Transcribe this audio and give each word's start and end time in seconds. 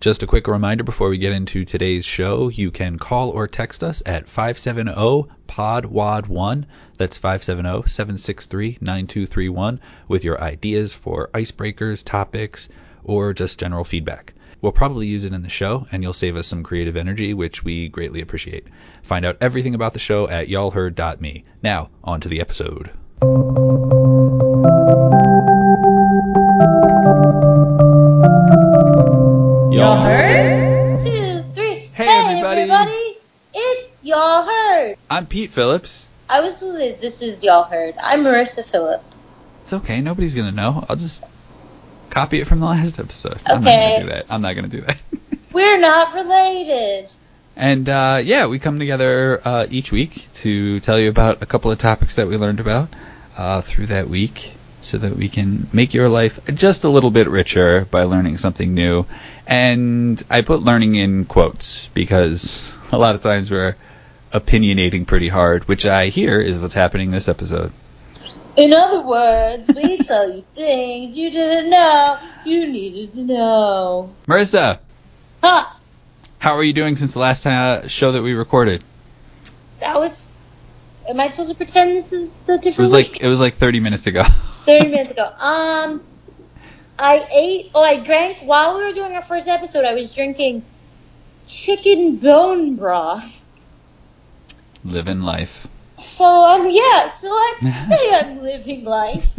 Just 0.00 0.22
a 0.22 0.26
quick 0.26 0.48
reminder 0.48 0.82
before 0.82 1.10
we 1.10 1.18
get 1.18 1.34
into 1.34 1.66
today's 1.66 2.06
show, 2.06 2.48
you 2.48 2.70
can 2.70 2.98
call 2.98 3.28
or 3.28 3.46
text 3.46 3.84
us 3.84 4.02
at 4.06 4.28
570-POD-WAD1. 4.28 6.64
That's 6.96 7.20
570-763-9231 7.20 9.78
with 10.08 10.24
your 10.24 10.40
ideas 10.40 10.94
for 10.94 11.28
icebreakers, 11.34 12.02
topics, 12.02 12.70
or 13.04 13.34
just 13.34 13.60
general 13.60 13.84
feedback. 13.84 14.32
We'll 14.62 14.72
probably 14.72 15.06
use 15.06 15.26
it 15.26 15.34
in 15.34 15.42
the 15.42 15.50
show, 15.50 15.86
and 15.92 16.02
you'll 16.02 16.14
save 16.14 16.36
us 16.36 16.46
some 16.46 16.62
creative 16.62 16.96
energy, 16.96 17.34
which 17.34 17.62
we 17.62 17.88
greatly 17.88 18.22
appreciate. 18.22 18.68
Find 19.02 19.26
out 19.26 19.36
everything 19.42 19.74
about 19.74 19.92
the 19.92 19.98
show 19.98 20.26
at 20.30 20.48
y'allheard.me. 20.48 21.44
Now, 21.62 21.90
on 22.04 22.22
to 22.22 22.28
the 22.28 22.40
episode. 22.40 22.88
Y'all 29.80 29.96
heard? 29.96 31.00
Two, 31.00 31.42
three. 31.54 31.90
Hey, 31.94 32.06
everybody. 32.06 33.16
It's 33.54 33.96
Y'all 34.02 34.44
Heard. 34.44 34.96
I'm 35.08 35.26
Pete 35.26 35.52
Phillips. 35.52 36.06
I 36.28 36.42
was 36.42 36.58
supposed 36.58 36.74
to 36.76 36.80
say, 36.80 36.92
this 37.00 37.22
is 37.22 37.42
Y'all 37.42 37.64
Heard. 37.64 37.94
I'm 37.98 38.22
Marissa 38.22 38.62
Phillips. 38.62 39.34
It's 39.62 39.72
okay. 39.72 40.02
Nobody's 40.02 40.34
gonna 40.34 40.52
know. 40.52 40.84
I'll 40.86 40.96
just 40.96 41.24
copy 42.10 42.40
it 42.40 42.46
from 42.46 42.60
the 42.60 42.66
last 42.66 42.98
episode. 42.98 43.38
I'm 43.46 43.62
not 43.64 43.70
Okay. 43.70 43.92
gonna 43.94 44.04
do 44.04 44.10
that. 44.10 44.26
I'm 44.28 44.42
not 44.42 44.54
gonna 44.54 44.68
do 44.68 44.82
that. 44.82 44.98
We're 45.54 45.78
not 45.80 46.12
related. 46.14 47.08
and 47.56 47.88
uh, 47.88 48.20
yeah, 48.22 48.48
we 48.48 48.58
come 48.58 48.78
together 48.78 49.40
uh, 49.42 49.66
each 49.70 49.90
week 49.92 50.28
to 50.34 50.80
tell 50.80 50.98
you 50.98 51.08
about 51.08 51.42
a 51.42 51.46
couple 51.46 51.70
of 51.70 51.78
topics 51.78 52.16
that 52.16 52.28
we 52.28 52.36
learned 52.36 52.60
about 52.60 52.90
uh, 53.38 53.62
through 53.62 53.86
that 53.86 54.10
week, 54.10 54.52
so 54.82 54.98
that 54.98 55.16
we 55.16 55.28
can 55.28 55.68
make 55.72 55.92
your 55.94 56.08
life 56.08 56.40
just 56.54 56.84
a 56.84 56.88
little 56.88 57.10
bit 57.10 57.28
richer 57.28 57.84
by 57.84 58.04
learning 58.04 58.38
something 58.38 58.72
new. 58.74 59.06
And 59.46 60.22
I 60.30 60.42
put 60.42 60.62
learning 60.62 60.94
in 60.94 61.24
quotes 61.24 61.88
because 61.88 62.72
a 62.92 62.98
lot 62.98 63.14
of 63.14 63.22
times 63.22 63.50
we're 63.50 63.76
opinionating 64.32 65.06
pretty 65.06 65.28
hard, 65.28 65.66
which 65.68 65.84
I 65.86 66.06
hear 66.06 66.40
is 66.40 66.58
what's 66.58 66.74
happening 66.74 67.10
this 67.10 67.28
episode. 67.28 67.72
In 68.56 68.72
other 68.72 69.02
words, 69.02 69.68
we 69.68 69.98
tell 70.04 70.30
you 70.34 70.44
things 70.52 71.16
you 71.16 71.30
didn't 71.30 71.70
know 71.70 72.18
you 72.44 72.66
needed 72.68 73.12
to 73.12 73.24
know. 73.24 74.14
Marissa, 74.26 74.78
Huh. 75.42 75.66
how 76.38 76.54
are 76.56 76.62
you 76.64 76.72
doing 76.72 76.96
since 76.96 77.12
the 77.12 77.18
last 77.18 77.42
time, 77.42 77.84
uh, 77.84 77.88
show 77.88 78.12
that 78.12 78.22
we 78.22 78.34
recorded? 78.34 78.84
That 79.80 79.98
was. 79.98 80.20
Am 81.10 81.18
I 81.20 81.26
supposed 81.26 81.50
to 81.50 81.56
pretend 81.56 81.90
this 81.96 82.12
is 82.12 82.36
the 82.38 82.56
difference? 82.56 82.64
It 82.64 82.70
different 82.70 82.90
was 82.92 82.92
like 82.92 83.20
it 83.20 83.26
was 83.26 83.40
like 83.40 83.54
30 83.54 83.80
minutes 83.80 84.06
ago. 84.06 84.22
30 84.64 84.88
minutes 84.90 85.10
ago. 85.12 85.24
Um, 85.24 86.02
I 86.98 87.26
ate, 87.34 87.70
oh, 87.74 87.82
I 87.82 88.00
drank, 88.02 88.38
while 88.42 88.76
we 88.78 88.84
were 88.84 88.92
doing 88.92 89.12
our 89.14 89.22
first 89.22 89.48
episode, 89.48 89.84
I 89.84 89.94
was 89.94 90.14
drinking 90.14 90.64
chicken 91.48 92.16
bone 92.16 92.76
broth. 92.76 93.44
Living 94.84 95.22
life. 95.22 95.66
So, 95.98 96.24
um, 96.26 96.68
yeah, 96.70 97.10
so 97.10 97.28
I'd 97.28 97.58
say 97.88 98.28
I'm 98.28 98.42
living 98.42 98.84
life. 98.84 99.34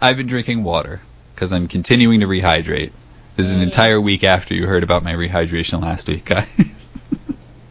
I've 0.00 0.16
been 0.16 0.26
drinking 0.26 0.64
water 0.64 1.00
because 1.34 1.52
I'm 1.52 1.68
continuing 1.68 2.20
to 2.20 2.26
rehydrate. 2.26 2.92
This 3.36 3.46
is 3.46 3.54
an 3.54 3.60
Mm. 3.60 3.64
entire 3.64 4.00
week 4.00 4.24
after 4.24 4.54
you 4.54 4.66
heard 4.66 4.82
about 4.82 5.02
my 5.02 5.12
rehydration 5.12 5.80
last 5.82 6.08
week, 6.08 6.24
guys. 6.24 6.46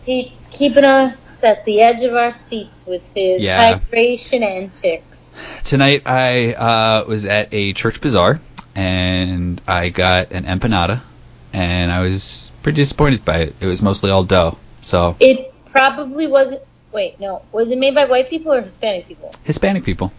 Pete's 0.03 0.47
keeping 0.51 0.83
us 0.83 1.43
at 1.43 1.65
the 1.65 1.81
edge 1.81 2.01
of 2.03 2.13
our 2.13 2.31
seats 2.31 2.85
with 2.85 3.13
his 3.13 3.41
Yeah. 3.41 3.79
hydration 3.79 4.43
antics. 4.43 5.41
Tonight 5.63 6.03
I 6.05 6.53
uh, 6.53 7.05
was 7.07 7.25
at 7.25 7.49
a 7.53 7.73
church 7.73 8.01
bazaar 8.01 8.41
and 8.75 9.61
I 9.67 9.89
got 9.89 10.31
an 10.31 10.45
empanada 10.45 11.01
and 11.53 11.91
I 11.91 12.01
was 12.01 12.51
pretty 12.63 12.77
disappointed 12.77 13.23
by 13.23 13.37
it. 13.37 13.55
It 13.61 13.67
was 13.67 13.81
mostly 13.81 14.11
all 14.11 14.23
dough. 14.23 14.57
So 14.81 15.15
It 15.19 15.53
probably 15.65 16.27
wasn't, 16.27 16.63
wait, 16.91 17.19
no, 17.19 17.43
was 17.51 17.71
it 17.71 17.77
made 17.77 17.95
by 17.95 18.05
white 18.05 18.29
people 18.29 18.53
or 18.53 18.61
Hispanic 18.61 19.07
people? 19.07 19.33
Hispanic 19.43 19.83
people. 19.83 20.11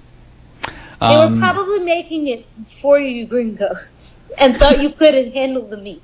They 1.00 1.14
Um, 1.16 1.34
were 1.34 1.38
probably 1.40 1.80
making 1.80 2.28
it 2.28 2.46
for 2.80 2.98
you 2.98 3.26
gringos 3.26 4.24
and 4.38 4.56
thought 4.56 4.80
you 4.80 4.90
couldn't 5.00 5.34
handle 5.34 5.66
the 5.66 5.76
meat. 5.76 6.02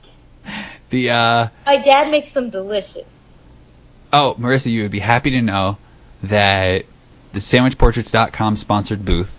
the 0.90 1.10
uh, 1.10 1.48
My 1.64 1.76
dad 1.78 2.10
makes 2.10 2.32
them 2.32 2.50
delicious. 2.50 3.04
Oh, 4.12 4.34
Marissa, 4.38 4.70
you 4.70 4.82
would 4.82 4.90
be 4.90 4.98
happy 4.98 5.30
to 5.32 5.42
know 5.42 5.78
that 6.24 6.84
the 7.32 7.38
SandwichPortraits.com 7.40 8.56
sponsored 8.56 9.04
booth 9.04 9.36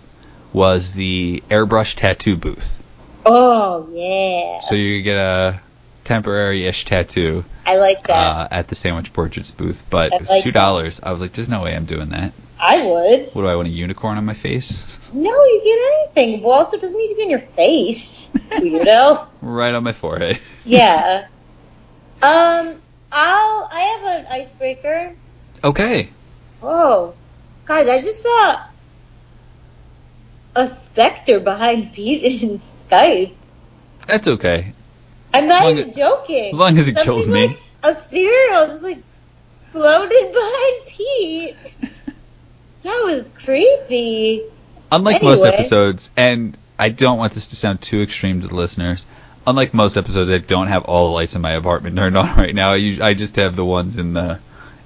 was 0.52 0.92
the 0.92 1.42
airbrush 1.50 1.96
tattoo 1.96 2.36
booth. 2.36 2.76
Oh 3.24 3.88
yeah, 3.92 4.60
So 4.60 4.74
you 4.74 5.02
get 5.02 5.16
a 5.16 5.60
temporary-ish 6.04 6.84
tattoo 6.86 7.44
I 7.64 7.76
like 7.76 8.06
that. 8.08 8.10
uh, 8.16 8.48
at 8.50 8.68
the 8.68 8.74
Sandwich 8.74 9.12
Portraits 9.12 9.50
booth, 9.52 9.84
but 9.88 10.12
I 10.12 10.16
it 10.16 10.20
was 10.22 10.30
like 10.30 10.42
two 10.42 10.50
dollars. 10.52 11.00
I 11.02 11.12
was 11.12 11.20
like, 11.20 11.32
"There's 11.32 11.48
no 11.48 11.62
way 11.62 11.76
I'm 11.76 11.84
doing 11.84 12.08
that. 12.08 12.32
I 12.58 12.82
would. 12.82 13.20
What 13.32 13.42
do 13.42 13.46
I 13.46 13.54
want 13.54 13.68
a 13.68 13.70
unicorn 13.70 14.18
on 14.18 14.24
my 14.24 14.34
face? 14.34 14.84
No, 15.12 15.30
you 15.30 15.60
get 15.64 16.18
anything. 16.24 16.42
Well, 16.42 16.52
also, 16.58 16.76
it 16.76 16.80
doesn't 16.80 16.98
need 16.98 17.08
to 17.10 17.14
be 17.16 17.22
on 17.22 17.30
your 17.30 17.38
face, 17.38 18.32
weirdo. 18.50 19.28
right 19.40 19.74
on 19.74 19.84
my 19.84 19.92
forehead." 19.92 20.40
yeah. 20.64 21.26
Um, 22.24 22.81
I'll. 23.12 23.68
I 23.70 23.80
have 23.80 24.20
an 24.20 24.26
icebreaker. 24.30 25.14
Okay. 25.62 26.08
Whoa, 26.60 27.14
guys! 27.66 27.88
I 27.88 28.00
just 28.00 28.22
saw 28.22 28.66
a 30.54 30.68
specter 30.68 31.40
behind 31.40 31.92
Pete 31.92 32.22
in 32.22 32.48
his 32.50 32.84
Skype. 32.90 33.34
That's 34.06 34.28
okay. 34.28 34.72
I'm 35.34 35.48
not 35.48 35.70
even 35.70 35.92
joking. 35.92 36.46
as 36.46 36.52
long 36.52 36.78
as 36.78 36.88
it 36.88 36.96
kills 36.96 37.26
me. 37.26 37.48
Like 37.48 37.62
ethereal, 37.84 38.66
just 38.66 38.82
like 38.82 39.02
floated 39.70 40.32
behind 40.32 40.86
Pete. 40.86 41.76
That 42.82 43.02
was 43.04 43.30
creepy. 43.34 44.42
Unlike 44.90 45.22
most 45.22 45.44
episodes, 45.44 46.10
and 46.16 46.56
I 46.78 46.90
don't 46.90 47.16
want 47.18 47.32
this 47.32 47.48
to 47.48 47.56
sound 47.56 47.80
too 47.80 48.02
extreme 48.02 48.42
to 48.42 48.48
the 48.48 48.54
listeners. 48.54 49.06
Unlike 49.46 49.74
most 49.74 49.96
episodes, 49.96 50.30
I 50.30 50.38
don't 50.38 50.68
have 50.68 50.84
all 50.84 51.08
the 51.08 51.14
lights 51.14 51.34
in 51.34 51.40
my 51.42 51.52
apartment 51.52 51.96
turned 51.96 52.16
on 52.16 52.36
right 52.36 52.54
now. 52.54 52.72
I, 52.72 52.78
us- 52.78 53.00
I 53.00 53.14
just 53.14 53.36
have 53.36 53.56
the 53.56 53.64
ones 53.64 53.96
in 53.98 54.12
the 54.12 54.38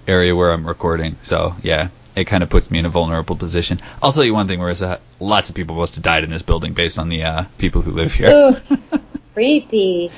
area 0.06 0.34
where 0.34 0.50
I'm 0.52 0.66
recording. 0.66 1.16
So 1.22 1.54
yeah, 1.62 1.88
it 2.14 2.24
kind 2.24 2.42
of 2.42 2.48
puts 2.48 2.70
me 2.70 2.78
in 2.78 2.86
a 2.86 2.88
vulnerable 2.90 3.36
position. 3.36 3.80
I'll 4.02 4.12
tell 4.12 4.24
you 4.24 4.32
one 4.34 4.48
thing, 4.48 4.58
Marissa. 4.60 5.00
Lots 5.20 5.50
of 5.50 5.54
people 5.56 5.76
must 5.76 5.96
have 5.96 6.04
died 6.04 6.24
in 6.24 6.30
this 6.30 6.42
building 6.42 6.72
based 6.72 6.98
on 6.98 7.08
the 7.08 7.24
uh, 7.24 7.44
people 7.58 7.82
who 7.82 7.90
live 7.92 8.14
here. 8.14 8.28
Ugh, 8.28 9.02
creepy. 9.34 10.10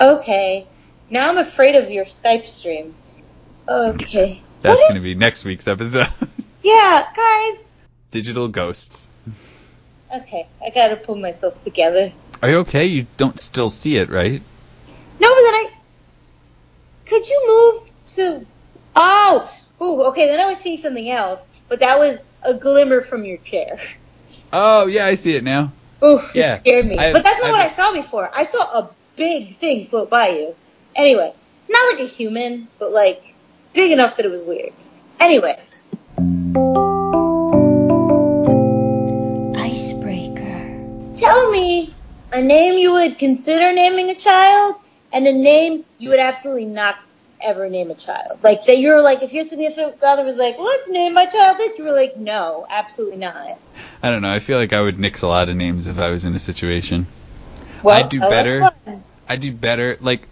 Okay. 0.00 0.66
Now 1.10 1.28
I'm 1.28 1.38
afraid 1.38 1.74
of 1.74 1.90
your 1.90 2.04
Skype 2.06 2.46
stream. 2.46 2.94
Okay. 3.68 4.42
That's 4.62 4.80
going 4.80 4.94
to 4.94 5.00
be 5.00 5.14
next 5.14 5.44
week's 5.44 5.68
episode. 5.68 6.08
Yeah, 6.66 7.06
guys. 7.14 7.74
Digital 8.10 8.48
ghosts. 8.48 9.06
Okay, 10.16 10.46
I 10.64 10.70
gotta 10.70 10.96
pull 10.96 11.16
myself 11.16 11.62
together. 11.62 12.10
Are 12.44 12.50
you 12.50 12.58
okay? 12.58 12.84
You 12.84 13.06
don't 13.16 13.40
still 13.40 13.70
see 13.70 13.96
it, 13.96 14.10
right? 14.10 14.42
No, 15.18 15.34
but 15.34 15.42
then 15.42 15.54
I. 15.54 15.70
Could 17.06 17.26
you 17.26 17.44
move 17.46 17.92
to. 18.04 18.46
Oh! 18.94 19.50
Ooh, 19.80 20.02
okay, 20.08 20.26
then 20.26 20.40
I 20.40 20.44
was 20.44 20.58
seeing 20.58 20.76
something 20.76 21.08
else, 21.08 21.48
but 21.70 21.80
that 21.80 21.98
was 21.98 22.22
a 22.42 22.52
glimmer 22.52 23.00
from 23.00 23.24
your 23.24 23.38
chair. 23.38 23.78
Oh 24.52 24.86
yeah, 24.86 25.06
I 25.06 25.14
see 25.14 25.34
it 25.36 25.42
now. 25.42 25.72
Oof, 26.02 26.32
Yeah, 26.34 26.56
it 26.56 26.58
scared 26.58 26.86
me. 26.86 26.98
I- 26.98 27.14
but 27.14 27.24
that's 27.24 27.40
not 27.40 27.48
I- 27.48 27.50
what 27.50 27.60
I 27.62 27.68
saw 27.68 27.94
before. 27.94 28.30
I 28.34 28.44
saw 28.44 28.58
a 28.58 28.90
big 29.16 29.56
thing 29.56 29.86
float 29.86 30.10
by 30.10 30.28
you. 30.28 30.54
Anyway, 30.94 31.32
not 31.70 31.92
like 31.94 32.00
a 32.02 32.06
human, 32.06 32.68
but 32.78 32.92
like 32.92 33.24
big 33.72 33.90
enough 33.90 34.18
that 34.18 34.26
it 34.26 34.30
was 34.30 34.44
weird. 34.44 34.74
Anyway. 35.18 35.58
A 42.34 42.42
name 42.42 42.78
you 42.78 42.92
would 42.94 43.18
consider 43.18 43.72
naming 43.72 44.10
a 44.10 44.14
child 44.14 44.76
and 45.12 45.26
a 45.26 45.32
name 45.32 45.84
you 45.98 46.10
would 46.10 46.18
absolutely 46.18 46.66
not 46.66 46.96
ever 47.40 47.68
name 47.68 47.90
a 47.90 47.94
child. 47.94 48.40
Like 48.42 48.66
that 48.66 48.78
you're 48.78 49.02
like 49.02 49.22
if 49.22 49.32
your 49.32 49.44
significant 49.44 50.02
other 50.02 50.24
was 50.24 50.36
like, 50.36 50.58
let's 50.58 50.88
name 50.88 51.14
my 51.14 51.26
child 51.26 51.58
this, 51.58 51.78
you 51.78 51.84
were 51.84 51.92
like, 51.92 52.16
no, 52.16 52.66
absolutely 52.68 53.18
not. 53.18 53.58
I 54.02 54.10
don't 54.10 54.22
know. 54.22 54.32
I 54.32 54.40
feel 54.40 54.58
like 54.58 54.72
I 54.72 54.80
would 54.80 54.98
nix 54.98 55.22
a 55.22 55.28
lot 55.28 55.48
of 55.48 55.56
names 55.56 55.86
if 55.86 55.98
I 55.98 56.10
was 56.10 56.24
in 56.24 56.34
a 56.34 56.40
situation. 56.40 57.06
Well, 57.82 58.02
I'd 58.02 58.08
do 58.08 58.20
oh, 58.22 58.30
better. 58.30 58.68
I 59.28 59.36
do 59.36 59.52
better. 59.52 59.96
Like, 60.00 60.26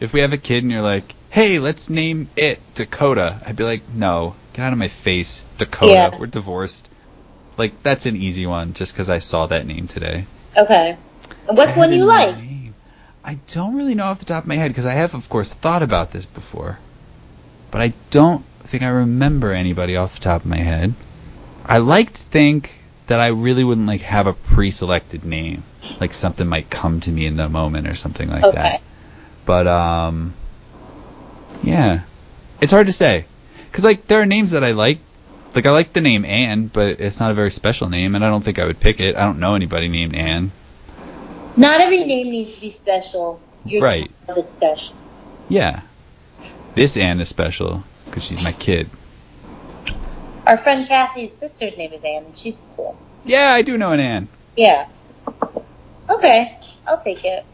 if 0.00 0.12
we 0.12 0.20
have 0.20 0.32
a 0.32 0.38
kid 0.38 0.62
and 0.62 0.70
you're 0.72 0.82
like, 0.82 1.14
"Hey, 1.30 1.58
let's 1.58 1.90
name 1.90 2.28
it 2.36 2.60
Dakota," 2.74 3.40
I'd 3.44 3.56
be 3.56 3.64
like, 3.64 3.82
"No, 3.92 4.36
get 4.52 4.64
out 4.64 4.72
of 4.72 4.78
my 4.78 4.86
face, 4.86 5.44
Dakota. 5.58 5.92
Yeah. 5.92 6.18
We're 6.18 6.26
divorced." 6.26 6.88
Like, 7.56 7.82
that's 7.82 8.06
an 8.06 8.14
easy 8.14 8.46
one, 8.46 8.74
just 8.74 8.92
because 8.92 9.10
I 9.10 9.18
saw 9.18 9.46
that 9.46 9.66
name 9.66 9.88
today. 9.88 10.26
Okay. 10.56 10.96
And 11.48 11.56
what's 11.56 11.76
one 11.76 11.92
you 11.92 12.04
like? 12.06 12.36
name. 12.36 12.74
I 13.24 13.38
don't 13.52 13.76
really 13.76 13.94
know 13.94 14.04
off 14.04 14.20
the 14.20 14.24
top 14.24 14.44
of 14.44 14.48
my 14.48 14.56
head 14.56 14.68
because 14.68 14.86
I 14.86 14.92
have, 14.92 15.14
of 15.14 15.28
course, 15.28 15.52
thought 15.52 15.82
about 15.82 16.10
this 16.12 16.24
before, 16.26 16.78
but 17.70 17.80
I 17.82 17.92
don't 18.10 18.44
think 18.64 18.82
I 18.82 18.88
remember 18.88 19.52
anybody 19.52 19.96
off 19.96 20.14
the 20.14 20.20
top 20.20 20.42
of 20.42 20.46
my 20.50 20.56
head. 20.56 20.94
I 21.66 21.78
like 21.78 22.12
to 22.12 22.22
think 22.22 22.72
that 23.06 23.20
I 23.20 23.28
really 23.28 23.64
wouldn't 23.64 23.86
like 23.86 24.00
have 24.02 24.26
a 24.26 24.32
pre-selected 24.32 25.24
name, 25.24 25.62
like 26.00 26.14
something 26.14 26.46
might 26.46 26.70
come 26.70 27.00
to 27.00 27.10
me 27.10 27.26
in 27.26 27.36
the 27.36 27.48
moment 27.48 27.86
or 27.86 27.94
something 27.94 28.30
like 28.30 28.44
Okay. 28.44 28.54
that. 28.54 28.82
But 29.44 29.66
um, 29.66 30.34
yeah, 31.62 32.02
it's 32.60 32.72
hard 32.72 32.86
to 32.86 32.92
say 32.92 33.24
because 33.70 33.84
like 33.84 34.06
there 34.06 34.20
are 34.20 34.26
names 34.26 34.52
that 34.52 34.64
I 34.64 34.72
like. 34.72 35.00
Like 35.58 35.66
I 35.66 35.72
like 35.72 35.92
the 35.92 36.00
name 36.00 36.24
Anne, 36.24 36.68
but 36.68 37.00
it's 37.00 37.18
not 37.18 37.32
a 37.32 37.34
very 37.34 37.50
special 37.50 37.88
name, 37.88 38.14
and 38.14 38.24
I 38.24 38.30
don't 38.30 38.44
think 38.44 38.60
I 38.60 38.64
would 38.64 38.78
pick 38.78 39.00
it. 39.00 39.16
I 39.16 39.22
don't 39.22 39.40
know 39.40 39.56
anybody 39.56 39.88
named 39.88 40.14
Anne. 40.14 40.52
Not 41.56 41.80
every 41.80 42.04
name 42.04 42.30
needs 42.30 42.54
to 42.54 42.60
be 42.60 42.70
special. 42.70 43.40
Your 43.64 43.82
Right. 43.82 44.08
child 44.28 44.38
is 44.38 44.48
special. 44.48 44.94
Yeah, 45.48 45.80
this 46.76 46.96
Anne 46.96 47.20
is 47.20 47.28
special 47.28 47.82
because 48.04 48.22
she's 48.22 48.40
my 48.40 48.52
kid. 48.52 48.88
Our 50.46 50.56
friend 50.56 50.86
Kathy's 50.86 51.36
sister's 51.36 51.76
name 51.76 51.92
is 51.92 52.04
Anne, 52.04 52.26
and 52.26 52.38
she's 52.38 52.68
cool. 52.76 52.96
Yeah, 53.24 53.50
I 53.52 53.62
do 53.62 53.76
know 53.76 53.90
an 53.90 53.98
Anne. 53.98 54.28
Yeah. 54.54 54.86
Okay, 56.08 56.56
I'll 56.86 57.00
take 57.00 57.24
it. 57.24 57.44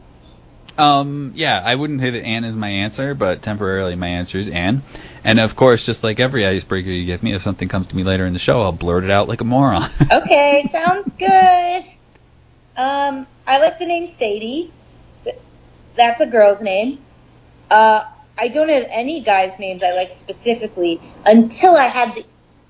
Um, 0.76 1.32
yeah, 1.36 1.62
I 1.64 1.74
wouldn't 1.74 2.00
say 2.00 2.10
that 2.10 2.22
Anne 2.22 2.44
is 2.44 2.54
my 2.54 2.68
answer, 2.68 3.14
but 3.14 3.40
temporarily 3.40 3.96
my 3.96 4.08
answer 4.08 4.36
is 4.36 4.50
Anne. 4.50 4.82
And 5.24 5.40
of 5.40 5.56
course, 5.56 5.86
just 5.86 6.04
like 6.04 6.20
every 6.20 6.46
icebreaker 6.46 6.90
you 6.90 7.06
give 7.06 7.22
me, 7.22 7.32
if 7.32 7.42
something 7.42 7.66
comes 7.66 7.86
to 7.88 7.96
me 7.96 8.04
later 8.04 8.26
in 8.26 8.34
the 8.34 8.38
show, 8.38 8.60
I'll 8.60 8.72
blurt 8.72 9.04
it 9.04 9.10
out 9.10 9.26
like 9.26 9.40
a 9.40 9.44
moron. 9.44 9.90
Okay, 10.12 10.68
sounds 10.70 11.14
good. 11.14 11.82
Um, 12.76 13.26
I 13.46 13.58
like 13.58 13.78
the 13.78 13.86
name 13.86 14.06
Sadie. 14.06 14.70
That's 15.96 16.20
a 16.20 16.26
girl's 16.26 16.60
name. 16.60 16.98
Uh, 17.70 18.04
I 18.36 18.48
don't 18.48 18.68
have 18.68 18.86
any 18.90 19.20
guys' 19.20 19.58
names 19.58 19.82
I 19.82 19.94
like 19.94 20.12
specifically 20.12 21.00
until 21.24 21.74
I 21.74 21.84
had 21.84 22.14
the 22.14 22.24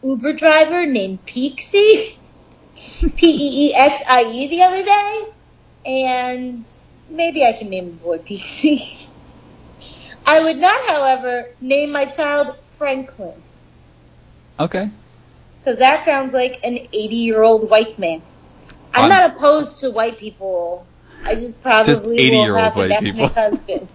Uber 0.04 0.34
driver 0.34 0.86
named 0.86 1.24
Peexie, 1.26 2.16
P 3.16 3.26
E 3.26 3.70
E 3.70 3.74
X 3.74 4.02
I 4.08 4.30
E, 4.30 4.48
the 4.48 4.62
other 4.62 4.84
day, 4.84 5.26
and 5.86 6.66
maybe 7.08 7.44
I 7.44 7.52
can 7.52 7.70
name 7.70 7.86
the 7.86 7.92
boy 7.92 8.18
Peexie. 8.18 9.10
I 10.26 10.42
would 10.42 10.56
not, 10.58 10.80
however, 10.86 11.48
name 11.60 11.92
my 11.92 12.06
child 12.06 12.56
Franklin 12.78 13.34
okay. 14.58 14.90
because 15.60 15.78
that 15.78 16.04
sounds 16.04 16.32
like 16.32 16.60
an 16.64 16.78
80 16.92 17.16
year 17.16 17.42
old 17.42 17.68
white 17.70 17.98
man. 17.98 18.22
I'm 18.94 19.04
Um, 19.04 19.08
not 19.10 19.30
opposed 19.36 19.80
to 19.80 19.90
white 19.90 20.18
people. 20.18 20.86
I 21.24 21.34
just 21.34 21.60
probably 21.62 21.92
Just 21.92 22.04
will 22.04 22.10
80-year-old 22.12 22.60
have 22.60 22.76
white 22.76 22.90
an 22.90 23.02
people. 23.02 23.28
husband. 23.34 23.88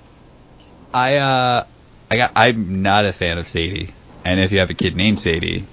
I 0.94 1.18
uh, 1.18 1.64
I 2.10 2.16
got. 2.18 2.32
I'm 2.36 2.82
not 2.82 3.06
a 3.06 3.14
fan 3.14 3.38
of 3.38 3.48
Sadie, 3.48 3.94
and 4.26 4.40
if 4.40 4.52
you 4.52 4.60
have 4.60 4.70
a 4.72 4.74
kid 4.74 4.96
named 4.96 5.22
Sadie, 5.22 5.66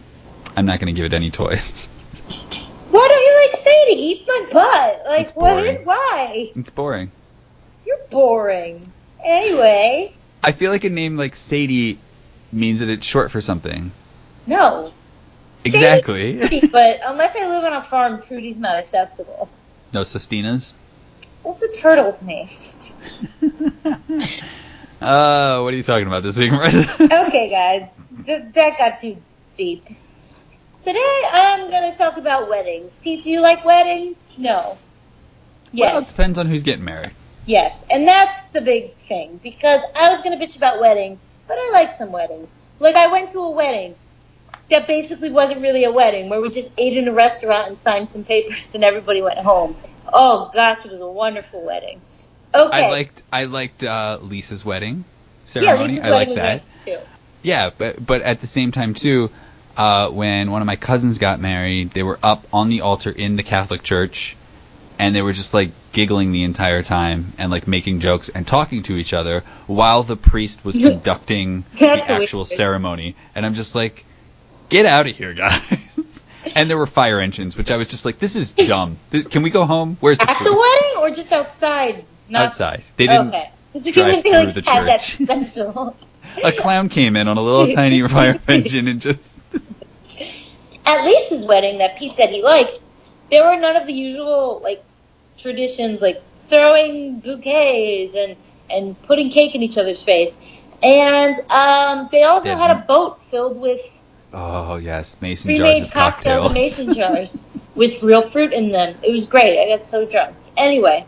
I'm 0.56 0.66
not 0.66 0.80
going 0.80 0.94
to 0.94 0.96
give 0.98 1.06
it 1.06 1.14
any 1.14 1.30
toys. 1.30 1.86
Why 2.90 3.08
don't 3.08 3.24
you 3.24 3.46
like 3.46 3.54
Sadie? 3.54 4.02
Eat 4.02 4.24
my 4.28 4.46
butt. 4.52 5.00
Like 5.06 5.30
what? 5.36 5.84
Why? 5.84 6.52
it's 6.54 6.70
boring. 6.70 7.10
You're 7.86 7.98
boring. 8.10 8.92
Anyway, 9.24 10.14
I 10.46 10.52
feel 10.52 10.70
like 10.70 10.84
a 10.84 10.90
name 10.90 11.16
like 11.16 11.34
Sadie 11.34 11.98
means 12.52 12.78
that 12.80 12.88
it's 12.88 13.06
short 13.06 13.30
for 13.30 13.40
something. 13.40 13.90
no. 14.46 14.92
Exactly. 15.64 16.38
Trudy, 16.38 16.68
but 16.68 17.00
unless 17.06 17.34
I 17.34 17.48
live 17.48 17.64
on 17.64 17.72
a 17.72 17.82
farm, 17.82 18.22
Trudy's 18.22 18.56
not 18.56 18.78
acceptable. 18.78 19.48
No 19.92 20.02
Sestinas. 20.02 20.72
What's 21.42 21.62
a 21.62 21.72
turtle's 21.72 22.22
name? 22.22 22.48
Uh, 25.00 25.60
what 25.60 25.74
are 25.74 25.76
you 25.76 25.82
talking 25.82 26.06
about 26.06 26.22
this 26.22 26.38
week, 26.38 26.50
Marissa? 26.50 27.26
okay, 27.28 27.50
guys, 27.50 28.00
th- 28.24 28.44
that 28.54 28.78
got 28.78 28.98
too 28.98 29.18
deep. 29.54 29.84
Today 30.82 31.22
I'm 31.32 31.70
going 31.70 31.92
to 31.92 31.96
talk 31.96 32.16
about 32.16 32.48
weddings. 32.48 32.96
Pete, 32.96 33.22
do 33.22 33.30
you 33.30 33.42
like 33.42 33.62
weddings? 33.64 34.16
No. 34.38 34.78
Yes. 35.72 35.92
Well, 35.92 36.02
it 36.02 36.08
depends 36.08 36.38
on 36.38 36.46
who's 36.46 36.62
getting 36.62 36.84
married. 36.84 37.10
Yes, 37.46 37.84
and 37.90 38.06
that's 38.06 38.46
the 38.48 38.60
big 38.60 38.94
thing 38.96 39.40
because 39.42 39.80
I 39.96 40.12
was 40.12 40.20
going 40.22 40.38
to 40.38 40.44
bitch 40.44 40.56
about 40.56 40.80
weddings, 40.80 41.18
but 41.46 41.54
I 41.54 41.70
like 41.72 41.92
some 41.92 42.12
weddings. 42.12 42.52
Like 42.80 42.96
I 42.96 43.06
went 43.06 43.30
to 43.30 43.38
a 43.38 43.50
wedding 43.50 43.94
that 44.70 44.88
basically 44.88 45.30
wasn't 45.30 45.60
really 45.60 45.84
a 45.84 45.92
wedding 45.92 46.28
where 46.28 46.40
we 46.40 46.50
just 46.50 46.72
ate 46.76 46.96
in 46.96 47.06
a 47.06 47.12
restaurant 47.12 47.68
and 47.68 47.78
signed 47.78 48.08
some 48.08 48.24
papers 48.24 48.74
and 48.74 48.82
everybody 48.82 49.22
went 49.22 49.38
home. 49.38 49.76
Oh 50.12 50.50
gosh, 50.52 50.84
it 50.84 50.90
was 50.90 51.00
a 51.00 51.06
wonderful 51.06 51.64
wedding. 51.64 52.00
Okay. 52.54 52.84
I 52.84 52.90
liked 52.90 53.22
I 53.32 53.44
liked 53.44 53.82
uh, 53.82 54.18
Lisa's 54.20 54.64
wedding 54.64 55.04
ceremony. 55.44 55.78
yeah. 55.78 55.82
Lisa's 55.84 56.04
I 56.04 56.10
wedding 56.10 56.36
like 56.36 56.62
was 56.62 56.62
that. 56.84 56.84
too. 56.84 56.98
Yeah, 57.42 57.70
but 57.76 58.04
but 58.04 58.22
at 58.22 58.40
the 58.40 58.46
same 58.48 58.72
time 58.72 58.94
too, 58.94 59.30
uh, 59.76 60.08
when 60.10 60.50
one 60.50 60.62
of 60.62 60.66
my 60.66 60.76
cousins 60.76 61.18
got 61.18 61.38
married, 61.38 61.92
they 61.92 62.02
were 62.02 62.18
up 62.22 62.44
on 62.52 62.68
the 62.68 62.80
altar 62.80 63.10
in 63.10 63.36
the 63.36 63.42
Catholic 63.44 63.82
church, 63.82 64.36
and 64.98 65.14
they 65.14 65.22
were 65.22 65.32
just 65.32 65.52
like 65.54 65.70
giggling 65.92 66.32
the 66.32 66.44
entire 66.44 66.82
time 66.82 67.32
and 67.38 67.50
like 67.50 67.66
making 67.68 68.00
jokes 68.00 68.28
and 68.28 68.46
talking 68.46 68.82
to 68.84 68.94
each 68.96 69.12
other 69.12 69.42
while 69.66 70.02
the 70.02 70.16
priest 70.16 70.64
was 70.64 70.76
conducting 70.82 71.64
the 71.78 72.04
actual 72.08 72.40
weird. 72.40 72.48
ceremony. 72.48 73.16
And 73.34 73.44
I'm 73.46 73.54
just 73.54 73.74
like, 73.74 74.04
get 74.68 74.86
out 74.86 75.06
of 75.06 75.16
here, 75.16 75.32
guys. 75.34 76.24
and 76.56 76.68
there 76.70 76.78
were 76.78 76.86
fire 76.86 77.20
engines, 77.20 77.56
which 77.56 77.70
I 77.70 77.76
was 77.76 77.88
just 77.88 78.04
like, 78.04 78.18
this 78.18 78.36
is 78.36 78.52
dumb. 78.54 78.98
This, 79.10 79.26
can 79.26 79.42
we 79.42 79.50
go 79.50 79.64
home? 79.66 79.96
Where's 80.00 80.18
the 80.18 80.28
At 80.30 80.38
food? 80.38 80.46
the 80.46 80.52
wedding 80.56 80.98
or 80.98 81.10
just 81.14 81.32
outside? 81.32 82.04
Not 82.28 82.46
Outside. 82.46 82.82
They 82.96 83.06
didn't. 83.06 83.28
Okay. 83.28 83.50
Did 83.74 83.94
drive 83.94 84.22
they, 84.22 84.32
like, 84.46 84.54
the 84.54 84.70
have 84.70 84.86
that 84.86 85.00
church. 85.00 85.28
special? 85.28 85.96
A 86.44 86.50
clown 86.52 86.88
came 86.88 87.14
in 87.16 87.28
on 87.28 87.36
a 87.36 87.42
little 87.42 87.72
tiny 87.74 88.06
fire 88.08 88.40
engine 88.48 88.88
and 88.88 89.00
just. 89.00 89.44
at 90.86 91.04
Lisa's 91.04 91.44
wedding 91.44 91.78
that 91.78 91.96
Pete 91.98 92.16
said 92.16 92.30
he 92.30 92.42
liked, 92.42 92.80
there 93.30 93.44
were 93.44 93.60
none 93.60 93.76
of 93.76 93.86
the 93.86 93.92
usual 93.92 94.60
like 94.62 94.82
traditions 95.38 96.00
like 96.00 96.22
throwing 96.38 97.20
bouquets 97.20 98.14
and 98.14 98.36
and 98.70 99.00
putting 99.02 99.30
cake 99.30 99.54
in 99.54 99.62
each 99.62 99.78
other's 99.78 100.02
face. 100.02 100.38
And 100.82 101.36
um, 101.50 102.08
they 102.12 102.22
also 102.22 102.44
Didn't. 102.50 102.60
had 102.60 102.70
a 102.76 102.80
boat 102.86 103.22
filled 103.22 103.58
with 103.58 103.80
Oh 104.32 104.76
yes, 104.76 105.16
mason 105.20 105.54
jars 105.56 105.82
of 105.82 105.90
cocktails 105.90 106.52
cocktails. 106.52 106.52
mason 106.52 106.92
jars 106.94 107.44
with 107.74 108.02
real 108.02 108.22
fruit 108.22 108.52
in 108.52 108.70
them. 108.70 108.96
It 109.02 109.10
was 109.10 109.26
great. 109.26 109.58
I 109.58 109.68
got 109.76 109.86
so 109.86 110.04
drunk. 110.06 110.36
Anyway, 110.56 111.06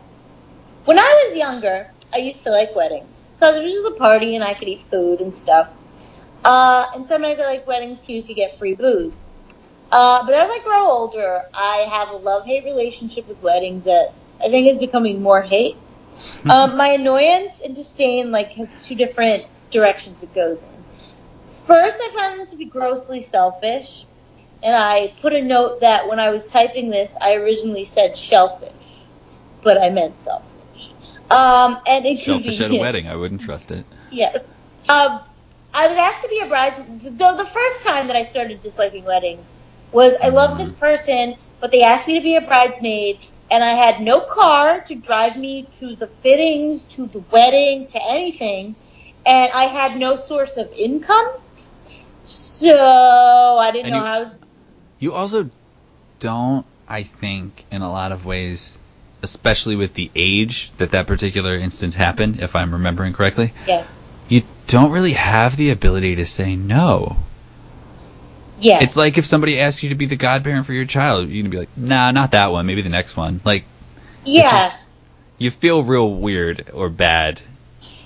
when 0.85 0.97
I 0.97 1.25
was 1.27 1.37
younger, 1.37 1.91
I 2.13 2.17
used 2.17 2.43
to 2.43 2.51
like 2.51 2.75
weddings 2.75 3.29
because 3.35 3.57
it 3.57 3.63
was 3.63 3.73
just 3.73 3.87
a 3.87 3.95
party 3.95 4.35
and 4.35 4.43
I 4.43 4.53
could 4.53 4.67
eat 4.67 4.85
food 4.89 5.21
and 5.21 5.35
stuff. 5.35 5.73
Uh, 6.43 6.85
and 6.95 7.05
sometimes 7.05 7.39
I 7.39 7.45
like 7.45 7.67
weddings 7.67 7.99
too. 8.01 8.13
You 8.13 8.23
could 8.23 8.35
get 8.35 8.57
free 8.57 8.73
booze. 8.75 9.25
Uh, 9.91 10.23
but 10.25 10.35
as 10.35 10.49
I 10.49 10.59
grow 10.63 10.91
older, 10.91 11.41
I 11.53 11.87
have 11.91 12.09
a 12.09 12.15
love-hate 12.15 12.63
relationship 12.63 13.27
with 13.27 13.41
weddings 13.41 13.85
that 13.85 14.13
I 14.43 14.49
think 14.49 14.67
is 14.67 14.77
becoming 14.77 15.21
more 15.21 15.41
hate. 15.41 15.77
um, 16.49 16.77
my 16.77 16.89
annoyance 16.89 17.61
and 17.61 17.73
disdain 17.73 18.31
like 18.31 18.51
has 18.53 18.85
two 18.85 18.95
different 18.95 19.45
directions 19.69 20.23
it 20.23 20.33
goes 20.33 20.63
in. 20.63 20.69
First, 21.65 21.97
I 21.99 22.11
find 22.13 22.39
them 22.39 22.47
to 22.47 22.55
be 22.55 22.65
grossly 22.65 23.21
selfish, 23.21 24.05
and 24.61 24.75
I 24.75 25.13
put 25.21 25.33
a 25.33 25.41
note 25.41 25.81
that 25.81 26.07
when 26.07 26.19
I 26.19 26.29
was 26.29 26.45
typing 26.45 26.89
this, 26.89 27.15
I 27.21 27.35
originally 27.35 27.85
said 27.85 28.17
shellfish, 28.17 28.73
but 29.63 29.81
I 29.81 29.89
meant 29.89 30.19
selfish. 30.21 30.93
Um, 31.31 31.79
and 31.87 32.05
inconvenient. 32.05 32.43
Shellfish 32.43 32.61
at 32.61 32.71
a 32.71 32.75
wedding, 32.79 33.07
I 33.07 33.15
wouldn't 33.15 33.41
trust 33.41 33.71
it. 33.71 33.85
Yeah. 34.11 34.33
Um, 34.89 35.21
I 35.73 35.87
was 35.87 35.97
asked 35.97 36.23
to 36.23 36.29
be 36.29 36.39
a 36.39 36.47
bride. 36.47 36.99
Though 37.01 37.37
the 37.37 37.45
first 37.45 37.83
time 37.83 38.07
that 38.07 38.15
I 38.15 38.23
started 38.23 38.59
disliking 38.59 39.05
weddings 39.05 39.49
was 39.91 40.15
I 40.23 40.29
love 40.29 40.57
this 40.57 40.71
um. 40.71 40.75
person, 40.77 41.35
but 41.59 41.71
they 41.71 41.83
asked 41.83 42.07
me 42.07 42.15
to 42.19 42.23
be 42.23 42.35
a 42.35 42.41
bridesmaid, 42.41 43.19
and 43.51 43.63
I 43.63 43.69
had 43.71 44.01
no 44.01 44.19
car 44.21 44.81
to 44.81 44.95
drive 44.95 45.35
me 45.37 45.67
to 45.79 45.95
the 45.95 46.07
fittings, 46.07 46.83
to 46.95 47.07
the 47.07 47.19
wedding, 47.31 47.87
to 47.87 47.99
anything, 48.07 48.75
and 49.25 49.51
I 49.53 49.63
had 49.65 49.97
no 49.97 50.15
source 50.15 50.57
of 50.57 50.71
income. 50.73 51.27
So 52.23 52.73
I 53.59 53.71
didn't 53.71 53.87
And 53.87 53.93
know 53.93 53.99
you- 53.99 54.05
how 54.05 54.13
I 54.15 54.19
was. 54.19 54.33
You 54.99 55.13
also 55.13 55.49
don't, 56.19 56.65
I 56.87 57.03
think, 57.03 57.63
in 57.71 57.81
a 57.81 57.89
lot 57.91 58.11
of 58.11 58.25
ways, 58.25 58.77
especially 59.23 59.75
with 59.75 59.93
the 59.93 60.11
age 60.15 60.71
that 60.77 60.91
that 60.91 61.07
particular 61.07 61.55
instance 61.55 61.95
happened, 61.95 62.39
if 62.41 62.55
I'm 62.55 62.71
remembering 62.73 63.13
correctly, 63.13 63.53
Yeah. 63.65 63.85
you 64.27 64.43
don't 64.67 64.91
really 64.91 65.13
have 65.13 65.55
the 65.55 65.69
ability 65.71 66.17
to 66.17 66.25
say 66.25 66.55
no. 66.55 67.15
Yeah. 68.59 68.79
It's 68.81 68.95
like 68.95 69.17
if 69.17 69.25
somebody 69.25 69.59
asks 69.59 69.83
you 69.83 69.89
to 69.89 69.95
be 69.95 70.05
the 70.05 70.15
godparent 70.15 70.65
for 70.65 70.73
your 70.73 70.85
child, 70.85 71.29
you're 71.29 71.41
gonna 71.43 71.49
be 71.49 71.57
like, 71.57 71.69
nah, 71.77 72.11
not 72.11 72.31
that 72.31 72.51
one, 72.51 72.65
maybe 72.65 72.81
the 72.81 72.89
next 72.89 73.15
one. 73.17 73.41
Like, 73.43 73.65
yeah. 74.25 74.49
just- 74.49 74.75
you 75.37 75.51
feel 75.51 75.83
real 75.83 76.13
weird 76.13 76.69
or 76.73 76.89
bad, 76.89 77.41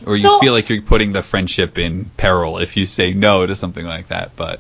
or 0.06 0.16
you 0.16 0.22
So- 0.22 0.40
feel 0.40 0.54
like 0.54 0.70
you're 0.70 0.82
putting 0.84 1.14
the 1.14 1.24
friendship 1.24 1.78
in 1.80 2.12
peril 2.18 2.60
if 2.60 2.78
you 2.78 2.86
say 2.86 3.14
no 3.14 3.46
to 3.46 3.56
something 3.56 3.86
like 3.86 4.10
that. 4.10 4.36
But 4.36 4.60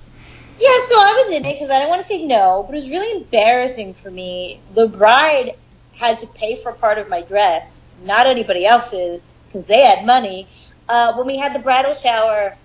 Yeah, 0.57 0.69
so 0.87 0.95
I 0.95 1.23
was 1.25 1.35
in 1.35 1.45
it 1.45 1.53
because 1.53 1.69
I 1.69 1.79
didn't 1.79 1.89
want 1.89 2.01
to 2.01 2.07
say 2.07 2.25
no, 2.25 2.63
but 2.67 2.73
it 2.75 2.81
was 2.83 2.89
really 2.89 3.17
embarrassing 3.21 3.95
for 3.95 4.09
me. 4.11 4.59
The 4.73 4.87
bride 4.87 5.55
had 5.97 6.19
to 6.19 6.27
pay 6.27 6.55
for 6.55 6.71
part 6.73 6.97
of 6.99 7.09
my 7.09 7.21
dress, 7.21 7.79
not 8.05 8.27
anybody 8.27 8.65
else's, 8.65 9.21
because 9.47 9.65
they 9.65 9.81
had 9.81 10.05
money. 10.05 10.47
Uh, 10.87 11.13
when 11.13 11.25
we 11.27 11.37
had 11.37 11.53
the 11.55 11.59
bridal 11.59 11.93
shower, 11.93 12.55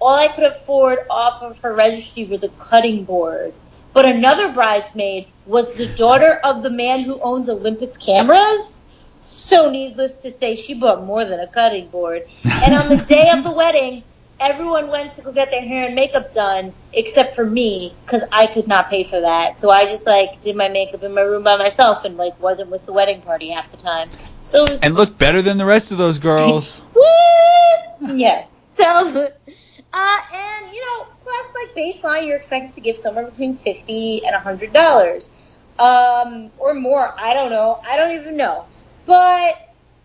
all 0.00 0.14
I 0.14 0.28
could 0.28 0.44
afford 0.44 0.98
off 1.10 1.42
of 1.42 1.58
her 1.60 1.74
registry 1.74 2.24
was 2.24 2.44
a 2.44 2.48
cutting 2.48 3.04
board. 3.04 3.54
But 3.92 4.06
another 4.06 4.52
bridesmaid 4.52 5.28
was 5.46 5.74
the 5.74 5.86
daughter 5.86 6.32
of 6.42 6.62
the 6.62 6.70
man 6.70 7.04
who 7.04 7.20
owns 7.20 7.48
Olympus 7.48 7.96
cameras. 7.96 8.80
So 9.20 9.70
needless 9.70 10.22
to 10.22 10.30
say, 10.30 10.56
she 10.56 10.74
bought 10.74 11.04
more 11.04 11.24
than 11.24 11.40
a 11.40 11.46
cutting 11.46 11.88
board. 11.88 12.24
And 12.44 12.74
on 12.74 12.88
the 12.88 13.04
day 13.04 13.30
of 13.30 13.44
the 13.44 13.52
wedding, 13.56 14.02
everyone 14.40 14.88
went 14.88 15.12
to 15.14 15.22
go 15.22 15.32
get 15.32 15.50
their 15.50 15.62
hair 15.62 15.86
and 15.86 15.94
makeup 15.94 16.32
done 16.32 16.72
except 16.92 17.34
for 17.34 17.44
me 17.44 17.94
because 18.04 18.24
I 18.32 18.46
could 18.46 18.66
not 18.66 18.90
pay 18.90 19.04
for 19.04 19.20
that. 19.20 19.60
So 19.60 19.70
I 19.70 19.86
just 19.86 20.06
like 20.06 20.42
did 20.42 20.56
my 20.56 20.68
makeup 20.68 21.02
in 21.02 21.14
my 21.14 21.22
room 21.22 21.44
by 21.44 21.56
myself 21.56 22.04
and 22.04 22.16
like 22.16 22.38
wasn't 22.40 22.70
with 22.70 22.84
the 22.84 22.92
wedding 22.92 23.22
party 23.22 23.50
half 23.50 23.70
the 23.70 23.76
time. 23.78 24.10
So 24.42 24.64
it 24.64 24.70
was 24.70 24.82
And 24.82 24.94
looked 24.94 25.18
better 25.18 25.40
than 25.40 25.56
the 25.56 25.64
rest 25.64 25.92
of 25.92 25.98
those 25.98 26.18
girls. 26.18 26.82
Yeah. 28.00 28.44
So, 28.74 29.28
uh, 29.96 30.18
and 30.34 30.74
you 30.74 30.80
know, 30.80 31.06
plus 31.22 31.52
like 31.54 31.76
baseline, 31.76 32.26
you're 32.26 32.36
expected 32.36 32.74
to 32.74 32.80
give 32.80 32.98
somewhere 32.98 33.26
between 33.26 33.56
fifty 33.56 34.24
and 34.26 34.34
a 34.34 34.40
hundred 34.40 34.72
dollars, 34.72 35.28
um, 35.78 36.50
or 36.58 36.74
more. 36.74 37.14
I 37.16 37.32
don't 37.34 37.50
know. 37.50 37.80
I 37.88 37.96
don't 37.96 38.16
even 38.20 38.36
know. 38.36 38.64
But 39.06 39.54